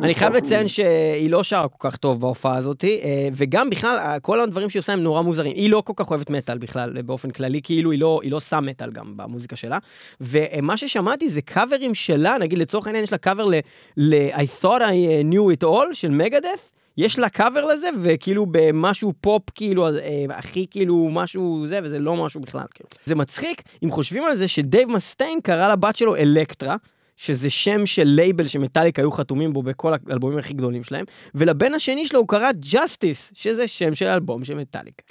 ואני 0.00 0.14
חייב 0.14 0.32
לציין 0.32 0.68
שהיא 0.68 1.30
לא 1.30 1.42
שרה 1.42 1.68
כל 1.68 1.90
כך 1.90 1.96
טוב 1.96 2.20
בהופעה 2.20 2.56
הזאת, 2.56 2.84
אה, 2.84 3.28
וגם 3.32 3.70
בכלל, 3.70 3.96
אה, 3.98 4.20
כל 4.20 4.40
הדברים 4.40 4.70
שהיא 4.70 4.80
עושה 4.80 4.92
הם 4.92 5.00
נורא 5.00 5.22
מוזרים. 5.22 5.52
היא 5.54 5.70
לא 5.70 5.82
כל 5.86 5.92
כך 5.96 6.10
אוהבת 6.10 6.30
מטאל 6.30 6.58
בכלל, 6.58 7.02
באופן 7.02 7.30
כללי, 7.30 7.60
כאילו 7.62 7.90
היא 7.90 8.00
לא, 8.00 8.20
לא 8.24 8.40
שם 8.40 8.64
מטאל 8.66 8.90
גם 8.90 9.16
במוזיקה 9.16 9.56
שלה. 9.56 9.78
ומה 10.20 10.76
ששמעתי 10.76 11.28
זה 11.28 11.42
קאברים 11.42 11.94
שלה, 11.94 12.36
נגיד 12.40 12.58
לצורך 12.58 12.86
העניין 12.86 13.04
יש 13.04 13.12
לה 13.12 13.18
קאבר 13.18 13.44
ל- 13.44 13.54
ל- 13.96 14.30
I 14.30 14.62
thought 14.62 14.80
I 14.80 14.92
knew 15.30 15.60
it 15.60 15.64
all 15.64 15.83
של 15.92 16.10
מגאדת'. 16.10 16.70
יש 16.96 17.18
לה 17.18 17.28
קאבר 17.28 17.64
לזה, 17.64 17.88
וכאילו 18.02 18.46
במשהו 18.50 19.12
פופ, 19.20 19.42
כאילו, 19.54 19.86
אה, 19.86 20.24
הכי 20.30 20.66
כאילו 20.70 21.08
משהו 21.12 21.66
זה, 21.68 21.80
וזה 21.82 21.98
לא 21.98 22.24
משהו 22.24 22.40
בכלל, 22.40 22.64
כאילו. 22.74 22.88
זה 23.06 23.14
מצחיק, 23.14 23.62
אם 23.84 23.90
חושבים 23.90 24.24
על 24.24 24.36
זה, 24.36 24.48
שדייב 24.48 24.88
מסטיין 24.88 25.40
קרא 25.40 25.72
לבת 25.72 25.96
שלו 25.96 26.16
אלקטרה, 26.16 26.76
שזה 27.16 27.50
שם 27.50 27.86
של 27.86 28.04
לייבל 28.04 28.46
שמטאליקה 28.46 28.98
היו 28.98 29.12
חתומים 29.12 29.52
בו 29.52 29.62
בכל 29.62 29.92
האלבומים 30.08 30.38
הכי 30.38 30.52
גדולים 30.52 30.84
שלהם, 30.84 31.04
ולבן 31.34 31.74
השני 31.74 32.06
שלו 32.06 32.20
הוא 32.20 32.28
קרא 32.28 32.50
ג'סטיס, 32.52 33.30
שזה 33.34 33.68
שם 33.68 33.94
של 33.94 34.06
אלבום 34.06 34.44
של 34.44 34.54
מטאליקה. 34.54 35.02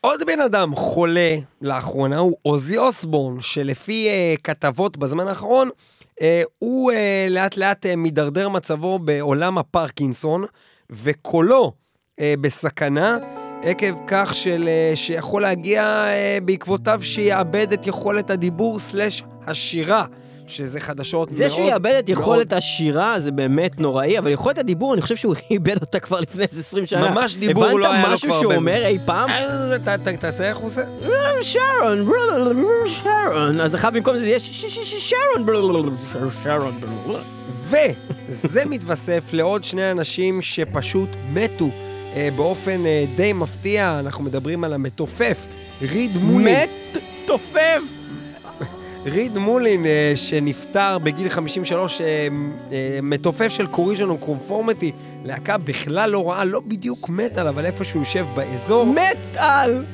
עוד 0.00 0.20
בן 0.26 0.40
אדם 0.40 0.74
חולה 0.74 1.36
לאחרונה 1.60 2.18
הוא 2.18 2.36
אוזי 2.42 2.78
אוסבורן, 2.78 3.40
שלפי 3.40 4.08
אה, 4.08 4.40
כתבות 4.44 4.96
בזמן 4.96 5.28
האחרון, 5.28 5.70
הוא 6.58 6.92
אה, 6.92 6.94
לאט 7.30 7.56
לאט 7.56 7.86
אה, 7.86 7.96
מידרדר 7.96 8.48
מצבו 8.48 8.98
בעולם 8.98 9.58
הפרקינסון, 9.58 10.44
וקולו 10.90 11.72
בסכנה, 12.20 13.16
עקב 13.62 13.94
כך 14.06 14.34
של, 14.34 14.68
שיכול 14.94 15.42
להגיע 15.42 16.06
בעקבותיו 16.44 17.00
שיאבד 17.02 17.72
את 17.72 17.86
יכולת 17.86 18.30
הדיבור 18.30 18.78
סלש 18.78 19.22
השירה, 19.46 20.04
שזה 20.52 20.80
חדשות 20.80 21.28
מאוד 21.30 21.38
זה 21.42 21.50
שהוא 21.50 21.68
יאבד 21.68 21.86
את 21.98 22.08
מאוד- 22.10 22.18
יכולת 22.18 22.52
השירה 22.52 23.20
זה 23.20 23.30
באמת 23.30 23.80
נוראי, 23.80 24.18
אבל 24.18 24.30
יכולת 24.30 24.58
הדיבור, 24.58 24.94
אני 24.94 25.02
חושב 25.02 25.16
שהוא 25.16 25.34
איבד 25.50 25.80
אותה 25.80 26.00
כבר 26.00 26.20
לפני 26.20 26.44
איזה 26.50 26.60
20 26.60 26.86
שנה. 26.86 27.10
ממש 27.10 27.36
דיבור 27.36 27.64
לא 27.64 27.92
היה 27.92 28.02
לו 28.02 28.06
הבנת 28.06 28.20
כבר 28.20 28.28
משהו 28.28 28.40
שהוא 28.40 28.54
אומר. 28.54 28.86
אי 28.86 28.98
פעם? 29.04 29.30
אה, 29.30 30.16
תעשה 30.20 30.48
איך 30.48 30.56
הוא 30.56 30.66
עושה? 30.66 30.82
שרון, 31.42 32.08
שרון, 32.86 33.60
אז 33.60 33.74
אחד 33.74 33.94
במקום 33.94 34.18
זה 34.18 34.26
יש 34.26 34.66
שרון, 34.98 35.46
שרון, 36.42 36.72
וזה 37.68 38.64
מתווסף 38.64 39.22
לעוד 39.32 39.64
שני 39.64 39.90
אנשים 39.90 40.42
שפשוט 40.42 41.08
מתו 41.32 41.68
אה, 42.14 42.28
באופן 42.36 42.86
אה, 42.86 43.04
די 43.16 43.32
מפתיע, 43.32 43.98
אנחנו 43.98 44.24
מדברים 44.24 44.64
על 44.64 44.72
המתופף, 44.72 45.38
ריד 45.82 46.10
מולין. 46.16 46.56
מת 46.56 46.98
תופף. 47.26 48.01
ריד 49.06 49.38
מולין, 49.38 49.86
אה, 49.86 50.12
שנפטר 50.14 50.98
בגיל 50.98 51.28
53, 51.28 52.00
אה, 52.00 52.06
אה, 52.72 52.98
מתופף 53.02 53.48
של 53.48 53.66
קוריז'ן 53.66 54.10
וקונפורמיטי, 54.10 54.92
להקה 55.24 55.58
בכלל 55.58 56.10
לא 56.10 56.30
רעה, 56.30 56.44
לא 56.44 56.60
בדיוק 56.60 57.08
מטאל, 57.08 57.48
אבל 57.48 57.66
איפשהו 57.66 58.00
יושב 58.00 58.26
באזור. 58.34 58.86
מת 58.86 59.26
על. 59.36 59.84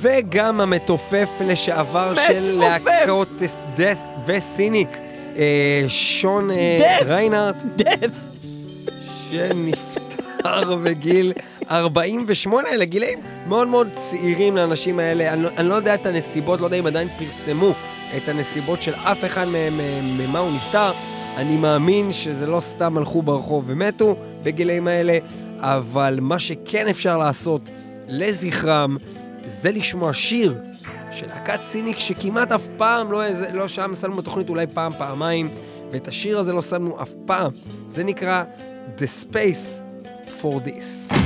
וגם 0.00 0.60
המתופף 0.60 1.28
לשעבר 1.40 2.12
מתופף. 2.12 2.26
של 2.26 2.58
להקות 2.60 3.28
דף 3.76 3.98
וסיניק, 4.26 4.88
שון. 5.88 6.50
ריינארט. 7.06 7.56
דף. 7.76 8.10
שנפטר 9.30 10.76
בגיל 10.76 11.32
48, 11.70 12.68
אלה 12.68 12.84
גילאים 12.84 13.18
מאוד 13.48 13.68
מאוד 13.68 13.88
צעירים 13.94 14.56
לאנשים 14.56 14.98
האלה. 14.98 15.32
אני, 15.32 15.42
לא- 15.42 15.50
אני 15.56 15.68
לא 15.68 15.74
יודע 15.74 15.94
את 15.94 16.06
הנסיבות, 16.06 16.60
לא 16.60 16.66
יודע 16.66 16.78
אם 16.78 16.86
עדיין 16.86 17.08
פרסמו 17.18 17.72
את 18.16 18.28
הנסיבות 18.28 18.82
של 18.82 18.94
אף 18.94 19.24
אחד 19.24 19.48
מהם, 19.48 19.80
ממה 20.18 20.38
הוא 20.38 20.52
נפטר. 20.52 20.90
אני 21.36 21.56
מאמין 21.56 22.12
שזה 22.12 22.46
לא 22.46 22.60
סתם 22.60 22.98
הלכו 22.98 23.22
ברחוב 23.22 23.64
ומתו 23.66 24.16
בגילאים 24.42 24.88
האלה, 24.88 25.18
אבל 25.60 26.18
מה 26.20 26.38
שכן 26.38 26.88
אפשר 26.88 27.18
לעשות 27.18 27.60
לזכרם, 28.08 28.96
זה 29.62 29.70
לשמוע 29.72 30.12
שיר 30.12 30.58
של 31.12 31.26
להקת 31.28 31.62
סיניק 31.62 31.98
שכמעט 31.98 32.52
אף 32.52 32.66
פעם 32.76 33.12
לא, 33.12 33.22
לא 33.52 33.68
שם 33.68 33.92
שמנו 34.00 34.16
בתוכנית 34.16 34.48
אולי 34.48 34.66
פעם, 34.74 34.92
פעמיים, 34.98 35.48
ואת 35.90 36.08
השיר 36.08 36.38
הזה 36.38 36.52
לא 36.52 36.62
שמנו 36.62 37.02
אף 37.02 37.12
פעם. 37.26 37.52
זה 37.90 38.04
נקרא 38.04 38.44
The 38.98 39.24
Space 39.24 39.80
for 40.40 40.68
This. 40.68 41.23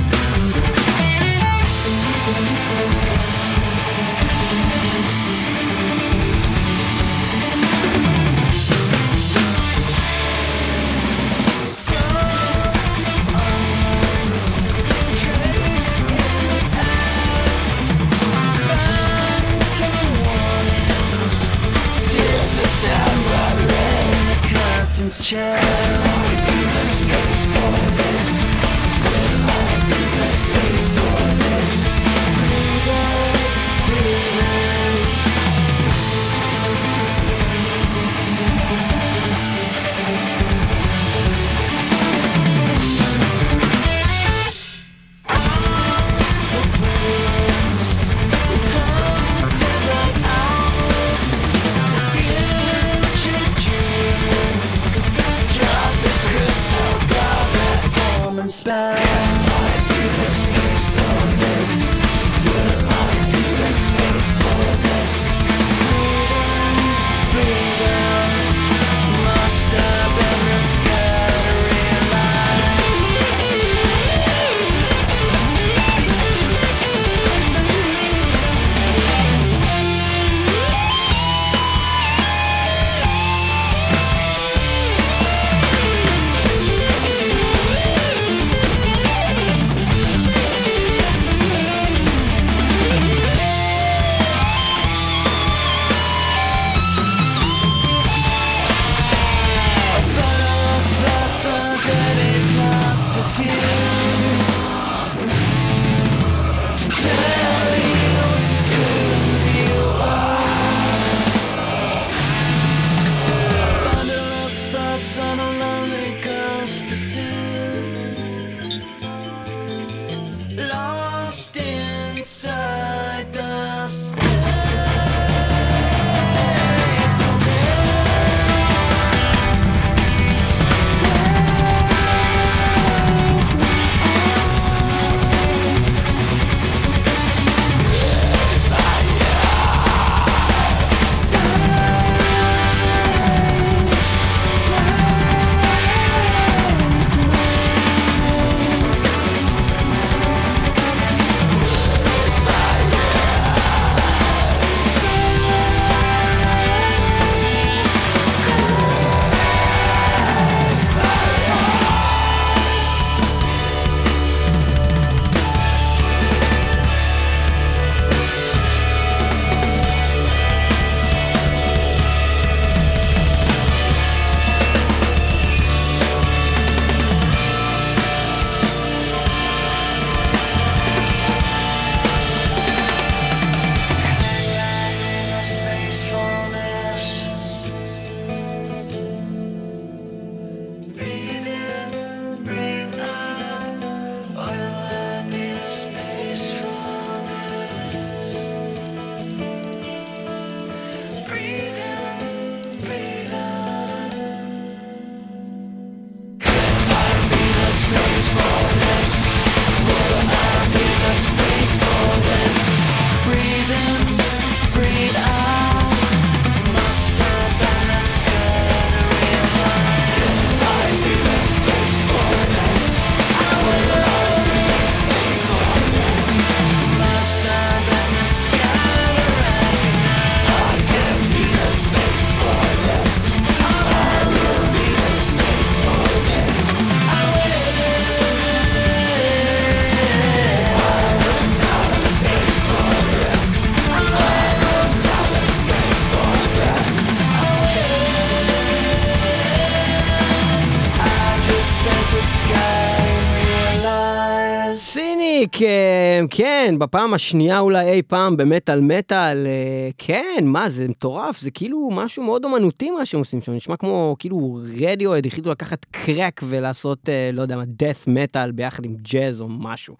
כן, 256.39 256.75
בפעם 256.77 257.13
השנייה 257.13 257.59
אולי 257.59 257.89
אי 257.91 258.01
פעם 258.01 258.37
במטאל 258.37 258.81
מטאל, 258.81 259.45
אה, 259.45 259.89
כן, 259.97 260.43
מה, 260.43 260.69
זה 260.69 260.87
מטורף, 260.87 261.39
זה 261.39 261.51
כאילו 261.51 261.89
משהו 261.91 262.23
מאוד 262.23 262.45
אומנותי 262.45 262.91
מה 262.91 263.05
שהם 263.05 263.19
עושים 263.19 263.41
שם, 263.41 263.51
נשמע 263.53 263.77
כמו 263.77 264.15
כאילו 264.19 264.59
רדיואד 264.81 265.25
החליטו 265.25 265.49
לקחת 265.49 265.85
קרק 265.91 266.41
ולעשות, 266.43 267.09
אה, 267.09 267.29
לא 267.33 267.41
יודע 267.41 267.55
מה, 267.55 267.63
death 267.63 268.07
metal 268.07 268.51
ביחד 268.53 268.85
עם 268.85 268.95
ג'אז 269.01 269.41
או 269.41 269.47
משהו. 269.49 269.95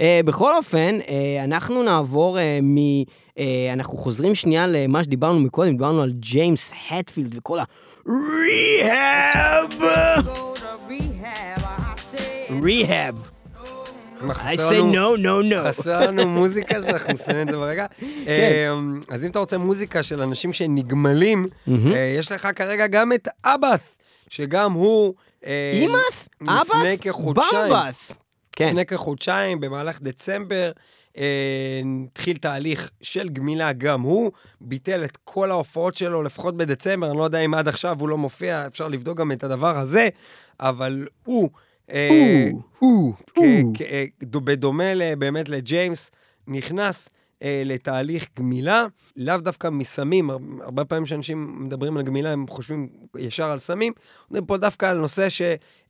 אה, 0.00 0.20
בכל 0.24 0.56
אופן, 0.56 0.98
אה, 1.08 1.44
אנחנו 1.44 1.82
נעבור 1.82 2.38
אה, 2.38 2.58
מ... 2.62 2.76
אה, 3.38 3.70
אנחנו 3.72 3.98
חוזרים 3.98 4.34
שנייה 4.34 4.66
למה 4.66 5.04
שדיברנו 5.04 5.40
מקודם, 5.40 5.70
דיברנו 5.70 6.02
על 6.02 6.12
ג'יימס 6.12 6.72
הטפילד 6.90 7.34
וכל 7.38 7.58
ה-rehab! 7.58 8.10
Go 10.22 10.54
to 13.24 13.39
I 14.20 14.56
say 14.56 14.60
לנו- 14.72 15.16
no, 15.16 15.18
no, 15.18 15.54
no. 15.54 15.68
חסר 15.68 16.00
לנו 16.06 16.26
מוזיקה 16.26 16.74
שאנחנו 16.82 17.12
נסיים 17.12 17.40
את 17.42 17.48
זה 17.48 17.56
ברגע. 17.56 17.86
כן. 18.24 18.72
אמ, 18.78 19.00
אז 19.08 19.24
אם 19.24 19.30
אתה 19.30 19.38
רוצה 19.38 19.58
מוזיקה 19.58 20.02
של 20.02 20.22
אנשים 20.22 20.52
שנגמלים. 20.52 21.46
אה, 21.68 22.14
יש 22.18 22.32
לך 22.32 22.48
כרגע 22.56 22.86
גם 22.86 23.12
את 23.12 23.28
אבאס, 23.44 23.98
שגם 24.28 24.72
הוא... 24.72 25.14
אה, 25.46 25.70
אימאס? 25.74 26.28
לפני 26.40 26.54
אבאס? 26.60 27.00
כחודשיים. 27.00 27.72
במבס. 27.72 28.12
כן. 28.56 28.68
לפני 28.68 28.86
כחודשיים, 28.86 29.60
במהלך 29.60 30.02
דצמבר, 30.02 30.72
אה, 31.18 31.80
התחיל 32.10 32.36
תהליך 32.36 32.90
של 33.02 33.28
גמילה 33.28 33.72
גם 33.72 34.00
הוא, 34.00 34.30
ביטל 34.60 35.04
את 35.04 35.18
כל 35.24 35.50
ההופעות 35.50 35.96
שלו, 35.96 36.22
לפחות 36.22 36.56
בדצמבר, 36.56 37.10
אני 37.10 37.18
לא 37.18 37.24
יודע 37.24 37.38
אם 37.38 37.54
עד 37.54 37.68
עכשיו 37.68 37.96
הוא 38.00 38.08
לא 38.08 38.18
מופיע, 38.18 38.66
אפשר 38.66 38.88
לבדוק 38.88 39.18
גם 39.18 39.32
את 39.32 39.44
הדבר 39.44 39.78
הזה, 39.78 40.08
אבל 40.60 41.06
הוא, 41.24 41.50
אה, 41.54 41.69
הוא. 42.78 43.14
אה, 43.90 44.04
דו- 44.22 44.40
בדומה 44.40 44.84
באמת 45.18 45.48
לג'יימס, 45.48 46.10
נכנס 46.48 47.08
אה, 47.42 47.62
לתהליך 47.66 48.26
גמילה, 48.38 48.86
לאו 49.16 49.36
דוקא 49.38 49.68
מסמים, 49.70 50.30
הר- 50.30 50.36
הרבה 50.60 50.84
פעמים 50.84 51.04
כשאנשים 51.04 51.64
מדברים 51.64 51.96
על 51.96 52.02
גמילה 52.02 52.32
הם 52.32 52.46
חושבים 52.48 52.88
ישר 53.18 53.50
על 53.50 53.58
סמים, 53.58 53.92
מדברים 54.30 54.46
פה 54.46 54.56
דווקא 54.56 54.86
על 54.86 54.96
נושא 54.98 55.28
ש, 55.28 55.42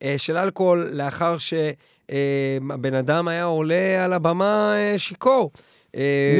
אה, 0.03 0.15
של 0.19 0.37
אלכוהול 0.37 0.89
לאחר 0.93 1.37
שהבן 1.39 2.95
אדם 2.95 3.29
היה 3.29 3.45
עולה 3.45 4.05
על 4.05 4.13
הבמה 4.13 4.75
אה, 4.77 4.99
שיכור. 4.99 5.51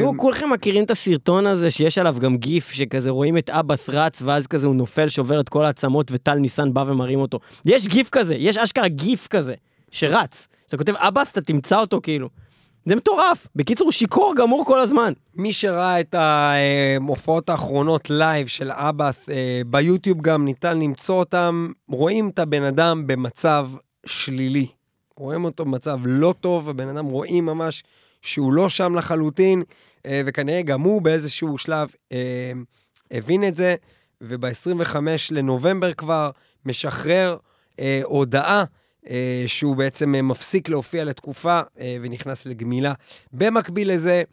נו, 0.01 0.17
כולכם 0.17 0.49
מכירים 0.49 0.83
את 0.83 0.91
הסרטון 0.91 1.45
הזה 1.45 1.71
שיש 1.71 1.97
עליו 1.97 2.15
גם 2.19 2.37
גיף, 2.37 2.71
שכזה 2.71 3.09
רואים 3.09 3.37
את 3.37 3.49
אבאס 3.49 3.89
רץ, 3.89 4.21
ואז 4.21 4.47
כזה 4.47 4.67
הוא 4.67 4.75
נופל, 4.75 5.09
שובר 5.09 5.39
את 5.39 5.49
כל 5.49 5.65
העצמות, 5.65 6.11
וטל 6.11 6.35
ניסן 6.35 6.73
בא 6.73 6.83
ומרים 6.87 7.19
אותו. 7.19 7.39
יש 7.65 7.87
גיף 7.87 8.09
כזה, 8.09 8.35
יש 8.35 8.57
אשכרה 8.57 8.87
גיף 8.87 9.27
כזה, 9.27 9.53
שרץ. 9.91 10.47
כשאתה 10.61 10.77
כותב 10.77 10.93
אבאס, 10.95 11.31
אתה 11.31 11.41
תמצא 11.41 11.79
אותו 11.79 11.99
כאילו. 12.03 12.29
זה 12.85 12.95
מטורף. 12.95 13.47
בקיצור, 13.55 13.85
הוא 13.85 13.91
שיכור 13.91 14.33
גמור 14.37 14.65
כל 14.65 14.79
הזמן. 14.79 15.13
מי 15.35 15.53
שראה 15.53 15.99
את 15.99 16.15
ההופעות 16.17 17.49
האחרונות 17.49 18.09
לייב 18.09 18.47
של 18.47 18.71
אבאת', 18.71 19.29
אה, 19.29 19.61
ביוטיוב 19.67 20.21
גם 20.21 20.45
ניתן 20.45 20.79
למצוא 20.79 21.15
אותם, 21.15 21.67
רואים 21.89 22.29
את 22.29 22.39
הבן 22.39 22.63
אדם 22.63 23.07
במצב 23.07 23.69
שלילי. 24.05 24.67
רואים 25.17 25.45
אותו 25.45 25.65
במצב 25.65 25.99
לא 26.05 26.33
טוב, 26.41 26.69
הבן 26.69 26.87
אדם 26.87 27.05
רואים 27.05 27.45
ממש 27.45 27.83
שהוא 28.21 28.53
לא 28.53 28.69
שם 28.69 28.95
לחלוטין, 28.95 29.63
אה, 30.05 30.21
וכנראה 30.25 30.61
גם 30.61 30.81
הוא 30.81 31.01
באיזשהו 31.01 31.57
שלב 31.57 31.89
אה, 32.11 32.51
הבין 33.11 33.47
את 33.47 33.55
זה, 33.55 33.75
וב-25 34.21 34.95
לנובמבר 35.31 35.93
כבר 35.93 36.31
משחרר 36.65 37.37
אה, 37.79 38.01
הודעה 38.03 38.63
שהוא 39.47 39.75
בעצם 39.75 40.11
מפסיק 40.11 40.69
להופיע 40.69 41.03
לתקופה 41.03 41.61
ונכנס 42.01 42.45
לגמילה. 42.45 42.93
במקביל 43.33 43.93
לזה, 43.93 44.23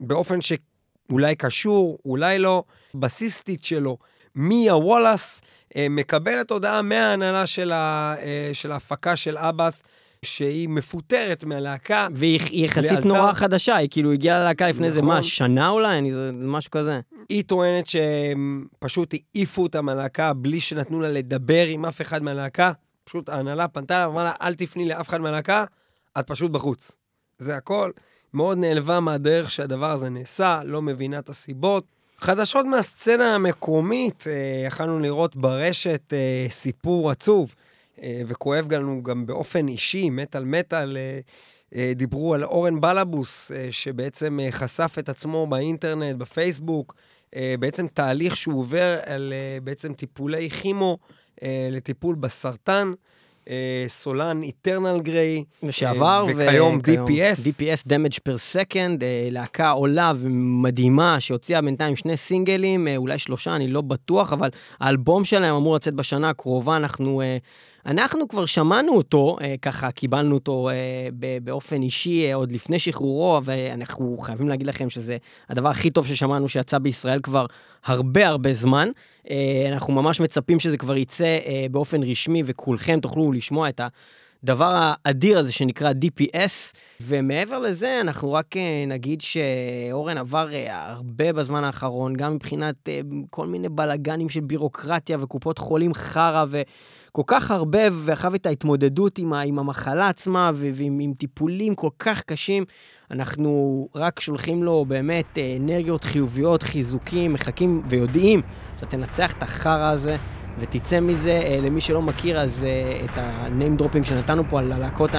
באופן 0.00 0.38
שאולי 0.40 1.34
קשור, 1.36 1.98
אולי 2.04 2.38
לא, 2.38 2.64
בסיסטית 2.94 3.64
שלו, 3.64 3.98
מיה 4.34 4.76
וולאס, 4.76 5.40
מקבלת 5.78 6.50
הודעה 6.50 6.82
מההנהלה 6.82 7.46
של, 7.46 7.72
ה, 7.72 8.14
של 8.52 8.72
ההפקה 8.72 9.16
של 9.16 9.38
אבאס, 9.38 9.82
שהיא 10.24 10.68
מפוטרת 10.68 11.44
מהלהקה. 11.44 12.08
והיא 12.14 12.40
היא 12.40 12.64
יחסית 12.64 12.90
לאלתר. 12.90 13.08
נורא 13.08 13.32
חדשה, 13.32 13.76
היא 13.76 13.88
כאילו 13.90 14.12
הגיעה 14.12 14.40
ללהקה 14.40 14.68
לפני 14.68 14.86
איזה 14.86 14.98
נכון. 14.98 15.08
מה, 15.08 15.22
שנה 15.22 15.68
אולי? 15.68 15.98
אני, 15.98 16.12
זה 16.12 16.30
משהו 16.32 16.70
כזה. 16.70 17.00
היא 17.28 17.44
טוענת 17.44 17.86
שהם 17.86 18.66
פשוט 18.78 19.14
העיפו 19.34 19.62
אותה 19.62 19.82
מהלהקה 19.82 20.32
בלי 20.32 20.60
שנתנו 20.60 21.00
לה 21.00 21.08
לדבר 21.08 21.66
עם 21.66 21.84
אף 21.84 22.00
אחד 22.00 22.22
מהלהקה. 22.22 22.72
פשוט 23.04 23.28
ההנהלה 23.28 23.68
פנתה 23.68 23.98
לה 23.98 24.08
ואמרה 24.08 24.24
לה, 24.24 24.32
אל 24.42 24.54
תפני 24.54 24.88
לאף 24.88 25.08
אחד 25.08 25.20
מהלהקה, 25.20 25.64
את 26.18 26.26
פשוט 26.26 26.50
בחוץ. 26.50 26.92
זה 27.38 27.56
הכל. 27.56 27.90
מאוד 28.34 28.58
נעלבה 28.58 29.00
מהדרך 29.00 29.50
שהדבר 29.50 29.90
הזה 29.90 30.08
נעשה, 30.08 30.60
לא 30.64 30.82
מבינה 30.82 31.18
את 31.18 31.28
הסיבות. 31.28 31.84
חדשות 32.18 32.66
מהסצנה 32.66 33.34
המקומית, 33.34 34.24
אה, 34.26 34.66
יכלנו 34.66 34.98
לראות 34.98 35.36
ברשת 35.36 36.12
אה, 36.12 36.46
סיפור 36.50 37.10
עצוב 37.10 37.54
וכואב 38.26 38.72
לנו 38.72 39.02
גם 39.02 39.26
באופן 39.26 39.68
אישי, 39.68 40.10
מטאל 40.10 40.44
מטאל. 40.44 40.96
אה, 40.96 41.20
אה, 41.74 41.92
דיברו 41.96 42.34
על 42.34 42.44
אורן 42.44 42.80
בלבוס, 42.80 43.52
אה, 43.52 43.68
שבעצם 43.70 44.40
אה, 44.40 44.52
חשף 44.52 44.96
את 44.98 45.08
עצמו 45.08 45.46
באינטרנט, 45.46 46.16
בפייסבוק, 46.16 46.94
אה, 47.36 47.54
בעצם 47.58 47.86
תהליך 47.86 48.36
שהוא 48.36 48.60
עובר 48.60 48.98
על 49.06 49.32
אה, 49.32 49.60
בעצם 49.60 49.94
טיפולי 49.94 50.50
כימו 50.50 50.98
אה, 51.42 51.68
לטיפול 51.72 52.14
בסרטן, 52.14 52.92
אה, 53.50 53.84
סולן 53.88 54.42
איטרנל 54.42 55.00
גריי, 55.00 55.44
לשעבר, 55.62 56.26
אה, 56.28 56.32
וכיום 56.36 56.78
DPS. 56.78 57.46
DPS 57.46 57.88
Damage 57.88 58.18
per 58.28 58.54
Second, 58.54 59.02
אה, 59.02 59.28
להקה 59.30 59.70
עולה 59.70 60.12
ומדהימה, 60.16 61.20
שהוציאה 61.20 61.62
בינתיים 61.62 61.96
שני 61.96 62.16
סינגלים, 62.16 62.88
אה, 62.88 62.96
אולי 62.96 63.18
שלושה, 63.18 63.56
אני 63.56 63.68
לא 63.68 63.80
בטוח, 63.80 64.32
אבל 64.32 64.48
האלבום 64.80 65.24
שלהם 65.24 65.54
אמור 65.54 65.76
לצאת 65.76 65.94
בשנה 65.94 66.30
הקרובה, 66.30 66.76
אנחנו... 66.76 67.22
אנחנו 67.86 68.28
כבר 68.28 68.46
שמענו 68.46 68.96
אותו, 68.96 69.36
אה, 69.40 69.54
ככה 69.62 69.90
קיבלנו 69.90 70.34
אותו 70.34 70.70
אה, 70.70 71.08
באופן 71.42 71.82
אישי 71.82 72.26
אה, 72.26 72.34
עוד 72.34 72.52
לפני 72.52 72.78
שחרורו, 72.78 73.40
ואנחנו 73.44 74.16
חייבים 74.18 74.48
להגיד 74.48 74.66
לכם 74.66 74.90
שזה 74.90 75.16
הדבר 75.48 75.68
הכי 75.68 75.90
טוב 75.90 76.06
ששמענו 76.06 76.48
שיצא 76.48 76.78
בישראל 76.78 77.20
כבר 77.20 77.46
הרבה 77.84 78.28
הרבה 78.28 78.52
זמן. 78.52 78.88
אה, 79.30 79.64
אנחנו 79.72 79.92
ממש 79.92 80.20
מצפים 80.20 80.60
שזה 80.60 80.76
כבר 80.76 80.96
יצא 80.96 81.24
אה, 81.24 81.66
באופן 81.70 82.02
רשמי 82.02 82.42
וכולכם 82.46 83.00
תוכלו 83.00 83.32
לשמוע 83.32 83.68
את 83.68 83.80
הדבר 84.42 84.74
האדיר 84.76 85.38
הזה 85.38 85.52
שנקרא 85.52 85.92
DPS. 85.92 86.74
ומעבר 87.00 87.58
לזה, 87.58 88.00
אנחנו 88.00 88.32
רק 88.32 88.56
אה, 88.56 88.84
נגיד 88.86 89.20
שאורן 89.20 90.18
עבר 90.18 90.52
אה, 90.52 90.90
הרבה 90.90 91.32
בזמן 91.32 91.64
האחרון, 91.64 92.16
גם 92.16 92.34
מבחינת 92.34 92.88
אה, 92.88 93.00
כל 93.30 93.46
מיני 93.46 93.68
בלאגנים 93.68 94.28
של 94.28 94.40
בירוקרטיה 94.40 95.18
וקופות 95.20 95.58
חולים 95.58 95.94
חרא 95.94 96.44
וכל 96.50 97.22
כך 97.26 97.50
הרבה, 97.50 97.78
ואחר 97.92 98.34
את 98.34 98.46
ההתמודדות 98.46 99.18
עם, 99.18 99.32
המחלה 99.58 100.08
עצמה 100.08 100.50
ו- 100.54 100.70
ועם 100.74 100.98
עם 101.00 101.12
טיפולים 101.14 101.74
כל 101.74 101.90
כך 101.98 102.22
קשים. 102.22 102.64
אנחנו 103.10 103.88
רק 103.94 104.20
שולחים 104.20 104.62
לו 104.62 104.84
באמת 104.88 105.38
אנרגיות 105.60 106.04
חיוביות, 106.04 106.62
חיזוקים, 106.62 107.32
מחכים 107.32 107.82
ויודעים 107.88 108.42
שאתה 108.76 108.86
תנצח 108.86 109.32
את 109.32 109.42
החרא 109.42 109.90
הזה. 109.90 110.16
ותצא 110.58 111.00
מזה, 111.00 111.30
אה, 111.30 111.58
למי 111.62 111.80
שלא 111.80 112.02
מכיר, 112.02 112.40
אז 112.40 112.64
אה, 112.64 113.04
את 113.04 113.18
ה-name 113.18 113.82
dropping 113.82 114.04
שנתנו 114.04 114.42
פה 114.48 114.58
על 114.58 114.72
הלהקות, 114.72 115.10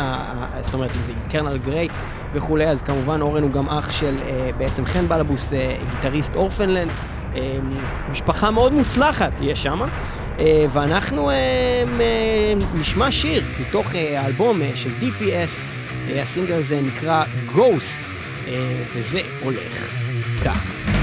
זאת 0.61 0.73
אומרת, 0.73 0.93
זה 0.93 0.99
אינטרנל 1.21 1.57
גריי 1.57 1.87
וכולי, 2.33 2.67
אז 2.67 2.81
כמובן 2.81 3.21
אורן 3.21 3.43
הוא 3.43 3.51
גם 3.51 3.69
אח 3.69 3.91
של 3.91 4.17
אה, 4.21 4.49
בעצם 4.57 4.85
חן 4.85 5.07
בלבוס, 5.07 5.53
גיטריסט 5.95 6.35
אורפנלנד, 6.35 6.91
משפחה 8.11 8.51
מאוד 8.51 8.73
מוצלחת 8.73 9.31
יש 9.41 9.67
אה, 10.39 10.65
ואנחנו 10.69 11.31
נשמע 12.79 13.11
שיר 13.11 13.43
מתוך 13.59 13.95
האלבום 13.95 14.59
של 14.75 14.89
DPS, 15.01 15.51
הסינגל 16.21 16.53
הזה 16.53 16.81
נקרא 16.81 17.23
Ghost, 17.55 17.97
וזה 18.93 19.21
הולך 19.43 19.87
כך. 20.45 21.00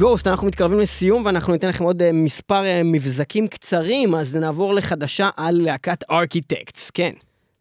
Ghost, 0.00 0.26
אנחנו 0.26 0.46
מתקרבים 0.46 0.80
לסיום 0.80 1.24
ואנחנו 1.26 1.52
ניתן 1.52 1.68
לכם 1.68 1.84
עוד 1.84 2.02
אה, 2.02 2.12
מספר 2.12 2.64
אה, 2.64 2.80
מבזקים 2.84 3.46
קצרים, 3.46 4.14
אז 4.14 4.36
נעבור 4.36 4.74
לחדשה 4.74 5.28
על 5.36 5.60
להקת 5.62 6.10
ארכיטקטס, 6.10 6.90
כן. 6.90 7.10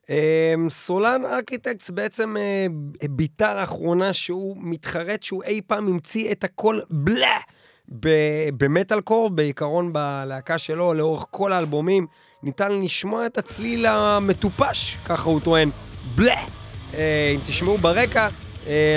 אמ, 0.09 0.69
סולן 0.69 1.25
ארכיטקטס 1.25 1.89
בעצם 1.89 2.37
אה, 2.37 2.65
ביטא 3.09 3.59
לאחרונה 3.59 4.13
שהוא 4.13 4.57
מתחרט 4.59 5.23
שהוא 5.23 5.43
אי 5.43 5.61
פעם 5.67 5.87
המציא 5.87 6.31
את 6.31 6.43
הכל 6.43 6.79
בלה 6.89 7.37
במטאל 8.57 9.01
קור, 9.01 9.29
בעיקרון 9.29 9.93
בלהקה 9.93 10.57
שלו, 10.57 10.93
לאורך 10.93 11.25
כל 11.31 11.53
האלבומים, 11.53 12.07
ניתן 12.43 12.81
לשמוע 12.81 13.25
את 13.25 13.37
הצליל 13.37 13.85
המטופש, 13.85 14.97
ככה 15.05 15.29
הוא 15.29 15.39
טוען, 15.39 15.69
בלה. 16.15 16.43
אם 16.93 17.39
תשמעו 17.47 17.77
ברקע, 17.77 18.27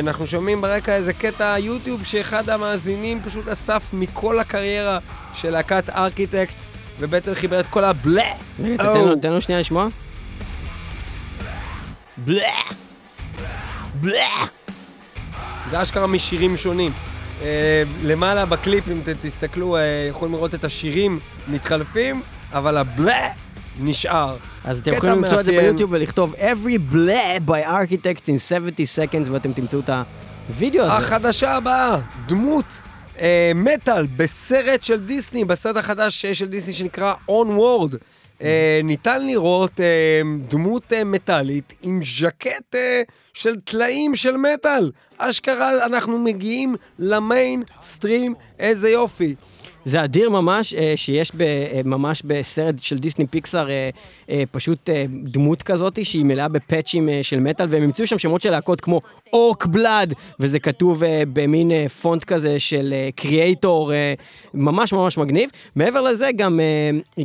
אנחנו 0.00 0.26
שומעים 0.26 0.60
ברקע 0.60 0.94
איזה 0.96 1.12
קטע 1.12 1.54
יוטיוב 1.58 2.04
שאחד 2.04 2.48
המאזינים 2.48 3.20
פשוט 3.24 3.48
אסף 3.48 3.90
מכל 3.92 4.40
הקריירה 4.40 4.98
של 5.34 5.50
להקת 5.50 5.90
ארכיטקטס, 5.90 6.70
ובעצם 6.98 7.34
חיבר 7.34 7.60
את 7.60 7.66
כל 7.66 7.84
הבלה. 7.84 8.32
תן 8.56 8.62
לנו- 9.28 9.40
שנייה 9.40 9.60
לשמוע. 9.60 9.88
בלה! 12.16 12.52
בלה! 13.94 14.46
זה 15.70 15.82
אשכרה 15.82 16.06
משירים 16.06 16.56
שונים. 16.56 16.92
אה, 17.42 17.82
למעלה 18.02 18.46
בקליפ, 18.46 18.88
אם 18.88 18.98
תסתכלו, 19.20 19.76
אה, 19.76 19.80
יכולים 20.10 20.34
לראות 20.34 20.54
את 20.54 20.64
השירים 20.64 21.18
מתחלפים, 21.48 22.22
אבל 22.52 22.76
הבלה 22.76 23.28
נשאר. 23.80 24.36
אז 24.64 24.78
אתם 24.78 24.92
יכולים 24.92 25.14
למצוא 25.14 25.40
את 25.40 25.44
זה. 25.44 25.52
ביוטיוב 25.52 25.92
ולכתוב 25.92 26.34
Every 26.34 26.94
Bleh 26.94 27.48
by 27.48 27.66
Architects 27.66 28.26
in 28.26 28.38
70 28.48 28.86
seconds 28.96 29.30
ואתם 29.30 29.52
תמצאו 29.52 29.80
את 29.80 29.90
הוידאו 30.48 30.82
הזה. 30.82 30.92
החדשה 30.92 31.56
הבאה, 31.56 31.98
דמות 32.26 32.64
אה, 33.18 33.52
מטאל 33.54 34.06
בסרט 34.16 34.82
של 34.82 35.00
דיסני, 35.00 35.44
בסרט 35.44 35.76
החדש 35.76 36.24
אה, 36.24 36.34
של 36.34 36.48
דיסני 36.48 36.72
שנקרא 36.72 37.14
Onward. 37.28 37.96
אה, 38.42 38.80
ניתן 38.84 39.26
לראות 39.26 39.80
אה, 39.80 40.20
דמות 40.48 40.92
אה, 40.92 41.04
מטאלית 41.04 41.72
עם 41.82 42.00
ז'קט 42.18 42.74
אה, 42.74 43.02
של 43.34 43.60
טלאים 43.60 44.16
של 44.16 44.36
מטאל. 44.36 44.90
אשכרה 45.18 45.86
אנחנו 45.86 46.18
מגיעים 46.18 46.76
למיין 46.98 47.62
סטרים, 47.82 48.34
איזה 48.58 48.90
יופי. 48.90 49.34
זה 49.84 50.04
אדיר 50.04 50.30
ממש, 50.30 50.74
אה, 50.74 50.92
שיש 50.96 51.32
ב, 51.34 51.40
אה, 51.40 51.80
ממש 51.84 52.22
בסרט 52.24 52.74
של 52.78 52.98
דיסני 52.98 53.26
פיקסאר 53.26 53.68
אה, 53.70 54.42
פשוט 54.50 54.90
דמות 55.24 55.62
כזאת 55.62 56.04
שהיא 56.04 56.24
מלאה 56.24 56.48
בפאצ'ים 56.48 57.08
של 57.22 57.40
מטאל, 57.40 57.66
והם 57.70 57.82
המציאו 57.82 58.06
שם 58.06 58.18
שמות 58.18 58.42
של 58.42 58.50
להקות 58.50 58.80
כמו 58.80 59.00
Orc 59.32 59.66
Blood, 59.66 60.14
וזה 60.40 60.58
כתוב 60.58 61.02
במין 61.32 61.88
פונט 61.88 62.24
כזה 62.24 62.60
של 62.60 62.94
קריאייטור, 63.16 63.92
ממש 64.54 64.92
ממש 64.92 65.18
מגניב. 65.18 65.50
מעבר 65.76 66.00
לזה, 66.00 66.30
גם, 66.36 66.60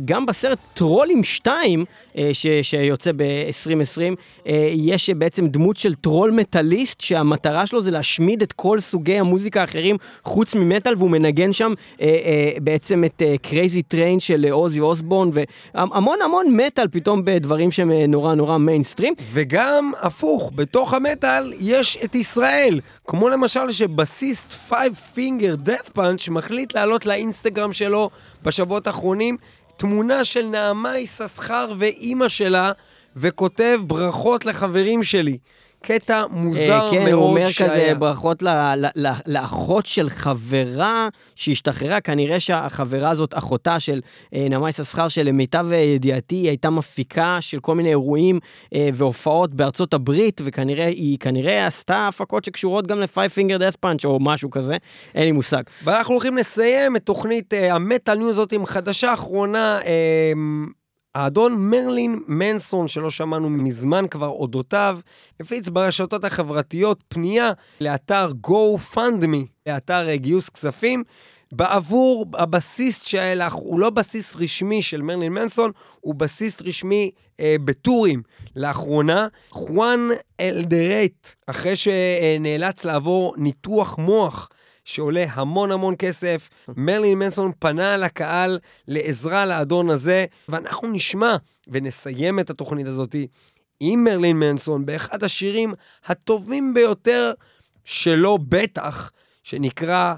גם 0.04 0.26
בסרט 0.26 0.58
טרולים 0.74 1.24
2, 1.24 1.84
אה, 2.18 2.30
ש, 2.32 2.46
שיוצא 2.62 3.10
ב-2020, 3.16 4.00
אה, 4.46 4.72
יש 4.74 5.10
בעצם 5.10 5.46
דמות 5.46 5.76
של 5.76 5.94
טרול 5.94 6.30
מטאליסט, 6.30 7.00
שהמטרה 7.00 7.66
שלו 7.66 7.82
זה 7.82 7.90
להשמיד 7.90 8.42
את 8.42 8.52
כל 8.52 8.80
סוגי 8.80 9.18
המוזיקה 9.18 9.60
האחרים 9.60 9.96
חוץ 10.24 10.54
ממטאל, 10.54 10.94
והוא 10.98 11.10
מנגן 11.10 11.52
שם 11.52 11.72
אה, 12.00 12.06
אה, 12.06 12.47
בעצם 12.62 13.04
את 13.04 13.22
Crazy 13.42 13.82
Train 13.82 14.20
של 14.20 14.44
אה, 14.44 14.52
אוזי 14.52 14.80
אוסבורן, 14.80 15.30
והמון 15.32 16.18
המון 16.24 16.56
מטאל 16.56 16.88
פתאום 16.88 17.22
בדברים 17.24 17.70
שהם 17.70 17.90
אה, 17.90 18.06
נורא 18.06 18.34
נורא 18.34 18.58
מיינסטרים. 18.58 19.14
וגם 19.32 19.92
הפוך, 20.00 20.52
בתוך 20.54 20.94
המטאל 20.94 21.52
יש 21.58 21.98
את 22.04 22.14
ישראל. 22.14 22.80
כמו 23.06 23.28
למשל 23.28 23.70
שבסיסט 23.70 24.52
5 24.68 24.88
פינגר 25.14 25.54
death 25.66 25.98
punch 25.98 26.30
מחליט 26.30 26.74
לעלות 26.74 27.06
לאינסטגרם 27.06 27.72
שלו 27.72 28.10
בשבועות 28.42 28.86
האחרונים 28.86 29.36
תמונה 29.76 30.24
של 30.24 30.46
נעמה 30.46 30.98
יששכר 30.98 31.72
ואימא 31.78 32.28
שלה, 32.28 32.72
וכותב 33.16 33.80
ברכות 33.86 34.46
לחברים 34.46 35.02
שלי. 35.02 35.38
קטע 35.82 36.24
מוזר 36.30 36.80
אה, 36.84 36.90
כן, 36.90 36.98
מאוד 37.04 37.12
הוא 37.12 37.24
אומר 37.24 37.48
שהיה. 37.50 37.70
כזה 37.70 37.94
ברכות 37.98 38.42
ל- 38.42 38.48
ל- 38.74 39.06
ל- 39.06 39.12
לאחות 39.26 39.86
של 39.86 40.08
חברה 40.08 41.08
שהשתחררה, 41.34 42.00
כנראה 42.00 42.40
שהחברה 42.40 43.10
הזאת 43.10 43.38
אחותה 43.38 43.80
של 43.80 44.00
אה, 44.34 44.46
נעמה 44.50 44.68
יששכר, 44.68 45.08
שלמיטב 45.08 45.66
אה, 45.72 45.76
ידיעתי 45.76 46.34
היא 46.36 46.48
הייתה 46.48 46.70
מפיקה 46.70 47.38
של 47.40 47.60
כל 47.60 47.74
מיני 47.74 47.88
אירועים 47.88 48.38
אה, 48.74 48.88
והופעות 48.94 49.54
בארצות 49.54 49.94
הברית, 49.94 50.40
וכנראה 50.44 50.86
היא 50.86 51.18
כנראה 51.18 51.66
עשתה 51.66 52.08
הפקות 52.08 52.44
שקשורות 52.44 52.86
גם 52.86 52.98
ל-Five 53.00 53.34
Finger 53.38 53.60
Death 53.60 53.76
Punch 53.86 54.04
או 54.04 54.18
משהו 54.20 54.50
כזה, 54.50 54.76
אין 55.14 55.24
לי 55.24 55.32
מושג. 55.32 55.62
ואנחנו 55.84 56.14
הולכים 56.14 56.36
לסיים 56.36 56.96
את 56.96 57.02
תוכנית 57.02 57.54
אה, 57.54 57.74
המטאל 57.74 58.14
ניוז 58.14 58.30
הזאת 58.30 58.52
עם 58.52 58.66
חדשה 58.66 59.12
אחרונה. 59.14 59.78
אה, 59.84 60.32
האדון 61.14 61.70
מרלין 61.70 62.20
מנסון, 62.26 62.88
שלא 62.88 63.10
שמענו 63.10 63.50
מזמן 63.50 64.08
כבר 64.10 64.28
אודותיו, 64.28 64.98
הפיץ 65.40 65.68
ברשתות 65.68 66.24
החברתיות 66.24 67.04
פנייה 67.08 67.52
לאתר 67.80 68.30
GoFundMe, 68.46 69.46
לאתר 69.66 70.08
אה, 70.08 70.16
גיוס 70.16 70.48
כספים, 70.48 71.04
בעבור 71.52 72.26
הבסיסט 72.34 73.06
שהלך, 73.06 73.52
הוא 73.52 73.80
לא 73.80 73.90
בסיס 73.90 74.36
רשמי 74.36 74.82
של 74.82 75.02
מרלין 75.02 75.32
מנסון, 75.32 75.70
הוא 76.00 76.14
בסיסט 76.14 76.62
רשמי 76.62 77.10
אה, 77.40 77.56
בטורים. 77.64 78.22
לאחרונה, 78.56 79.28
חואן 79.50 80.08
אלדרט, 80.40 81.34
אחרי 81.46 81.76
שנאלץ 81.76 82.84
לעבור 82.84 83.34
ניתוח 83.38 83.98
מוח, 83.98 84.48
שעולה 84.88 85.24
המון 85.30 85.72
המון 85.72 85.94
כסף. 85.98 86.48
מרלין 86.76 87.18
מנסון 87.18 87.52
פנה 87.58 87.96
לקהל 87.96 88.58
לעזרה 88.88 89.46
לאדון 89.46 89.90
הזה, 89.90 90.24
ואנחנו 90.48 90.88
נשמע 90.88 91.36
ונסיים 91.68 92.40
את 92.40 92.50
התוכנית 92.50 92.86
הזאת 92.86 93.14
עם 93.80 94.04
מרלין 94.04 94.36
מנסון 94.36 94.86
באחד 94.86 95.24
השירים 95.24 95.74
הטובים 96.06 96.74
ביותר 96.74 97.32
שלו 97.84 98.38
בטח, 98.48 99.10
שנקרא 99.42 100.14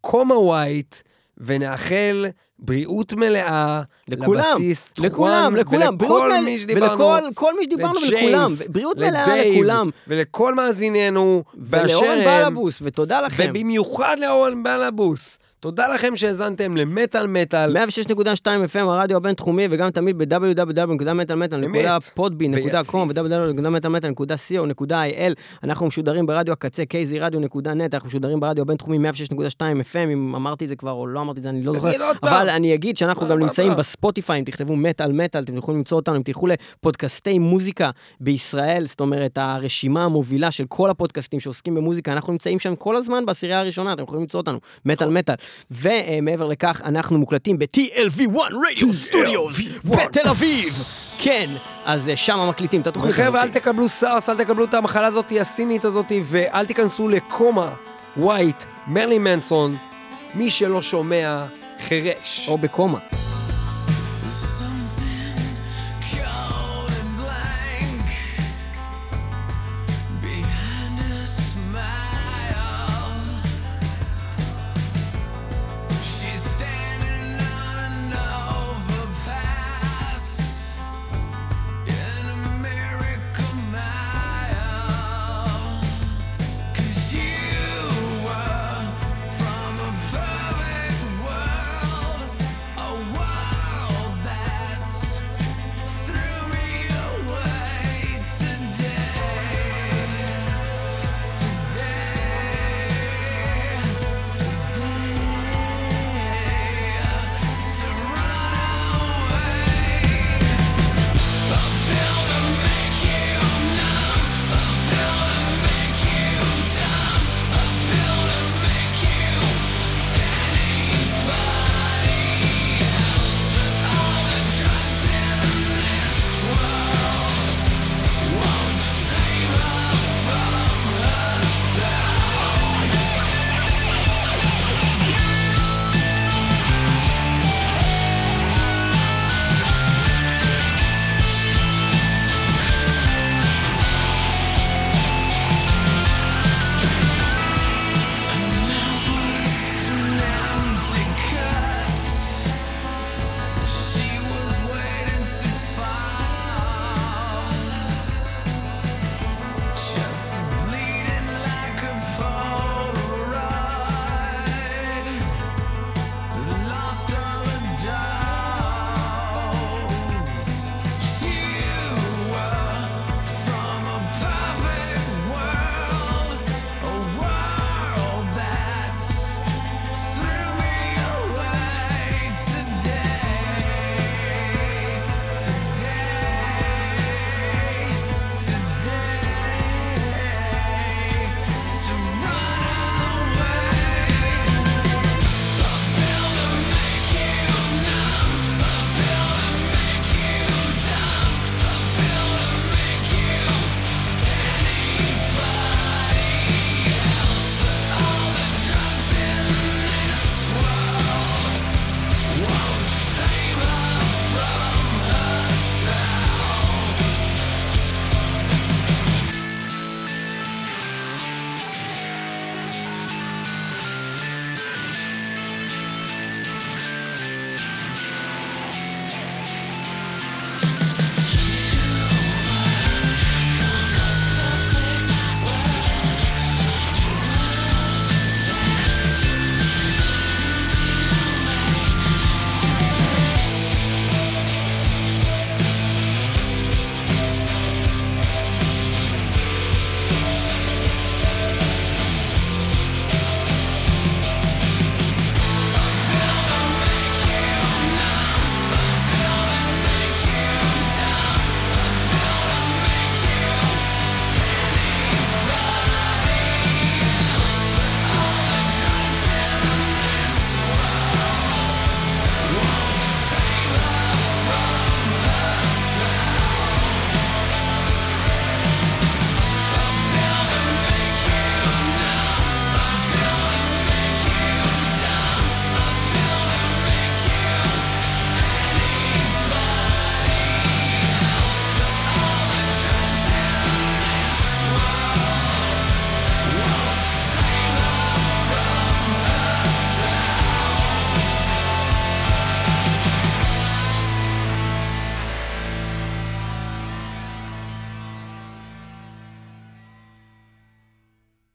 קומה 0.00 0.38
ווייט, 0.38 0.96
ונאחל 1.38 2.26
בריאות 2.58 3.12
מלאה 3.12 3.82
לכולם, 4.08 4.44
לבסיסט 4.56 4.98
לכולם, 4.98 5.56
לכולם, 5.56 5.96
ולכל 6.00 6.26
מלאה, 6.28 6.40
מי 6.40 6.58
שדיברנו, 6.58 7.04
ולכל 7.04 7.22
כל 7.34 7.54
מי 7.58 7.64
שדיברנו 7.64 8.00
ולכולם, 8.00 8.52
לג'יימס, 8.52 8.68
בריאות 8.68 8.96
מלאה 8.96 9.44
לכולם, 9.44 9.90
ולכל 10.08 10.54
מאזיננו 10.54 11.44
באשר 11.54 11.98
ולאורן. 11.98 12.24
בלבוס, 12.24 12.78
ותודה 12.82 13.20
לכם. 13.20 13.46
ובמיוחד 13.50 14.16
לאורן 14.18 14.62
בלבוס. 14.62 15.38
תודה 15.62 15.88
לכם 15.94 16.16
שהאזנתם 16.16 16.76
למטאל 16.76 17.26
מטאל. 17.26 17.76
106.2 17.76 17.80
FM, 18.44 18.78
הרדיו 18.78 19.16
הבינתחומי, 19.16 19.68
וגם 19.70 19.90
תמיד 19.90 20.18
ב-www.מטאלמטאל.podby.com 20.18 22.96
ו-www.מטאלמטאל.co.il. 22.96 25.34
אנחנו 25.64 25.86
משודרים 25.86 26.26
ברדיו 26.26 26.52
הקצה, 26.52 26.82
kzradio.net, 26.82 27.94
אנחנו 27.94 28.06
משודרים 28.06 28.40
ברדיו 28.40 28.62
הבינתחומי 28.62 29.10
106.2 29.10 29.32
FM, 29.60 30.08
אם 30.12 30.34
אמרתי 30.34 30.64
את 30.64 30.68
זה 30.68 30.76
כבר 30.76 30.90
או 30.90 31.06
לא 31.06 31.20
אמרתי 31.20 31.38
את 31.38 31.42
זה, 31.42 31.48
אני 31.48 31.62
לא 31.62 31.72
זוכר. 31.72 31.90
אבל 32.22 32.48
אני 32.48 32.74
אגיד 32.74 32.96
שאנחנו 32.96 33.28
גם 33.28 33.38
נמצאים? 33.38 33.76
בספוטיפיי, 33.76 34.38
אם 34.38 34.44
תכתבו 34.44 34.76
מטאל 34.76 35.12
מטאל, 35.12 35.42
אתם 35.42 35.56
יכולים 35.56 35.78
למצוא 35.78 35.96
אותנו, 35.96 36.16
אם 36.16 36.22
תלכו 36.22 36.46
לפודקאסטי 36.46 37.38
מוזיקה 37.38 37.90
בישראל, 38.20 38.86
זאת 38.86 39.00
אומרת, 39.00 39.38
הרשימה 39.38 40.04
המובילה 40.04 40.50
של 40.50 40.64
כל 40.68 40.90
הפודקאסטים 40.90 41.40
שעוסקים 41.40 41.74
במוזיקה, 41.74 42.12
אנחנו 42.12 42.32
נמצאים 42.32 42.58
שם 42.58 42.76
כל 42.76 42.96
הזמן 42.96 43.26
בעשירייה 43.26 43.60
הראשונה, 43.60 43.92
אתם 43.92 44.02
יכולים 44.02 44.20
למצוא 44.20 44.40
אותנו, 44.40 44.58
מטאל 44.84 45.08
מטאל. 45.08 45.34
ומעבר 45.70 46.46
לכך, 46.46 46.80
אנחנו 46.84 47.18
מוקלטים 47.18 47.58
ב-TLV1 47.58 48.38
רדיו 48.70 48.94
סטודיוס 48.94 49.56
בתל 49.84 50.28
אביב. 50.28 50.82
כן, 51.18 51.50
אז 51.84 52.08
אה, 52.08 52.16
שם 52.16 52.48
מקליטים 52.48 52.80
את 52.80 52.86
התוכנית 52.86 53.14
וחבר'ה, 53.14 53.42
אל 53.42 53.48
הזאת. 53.48 53.56
תקבלו 53.56 53.88
סארס, 53.88 54.28
אל 54.28 54.38
תקבלו 54.38 54.64
את 54.64 54.74
המחלה 54.74 55.06
הזאת 55.06 55.32
הסינית 55.40 55.84
הזאת, 55.84 56.12
ואל 56.24 56.66
תיכנסו 56.66 57.08
לקומה, 57.08 57.74
ווייט, 58.16 58.64
מרלין 58.86 59.24
מנסון, 59.24 59.76
מי 60.34 60.50
שלא 60.50 60.82
שומע, 60.82 61.44
חירש. 61.88 62.48
או 62.48 62.58
בקומה. 62.58 62.98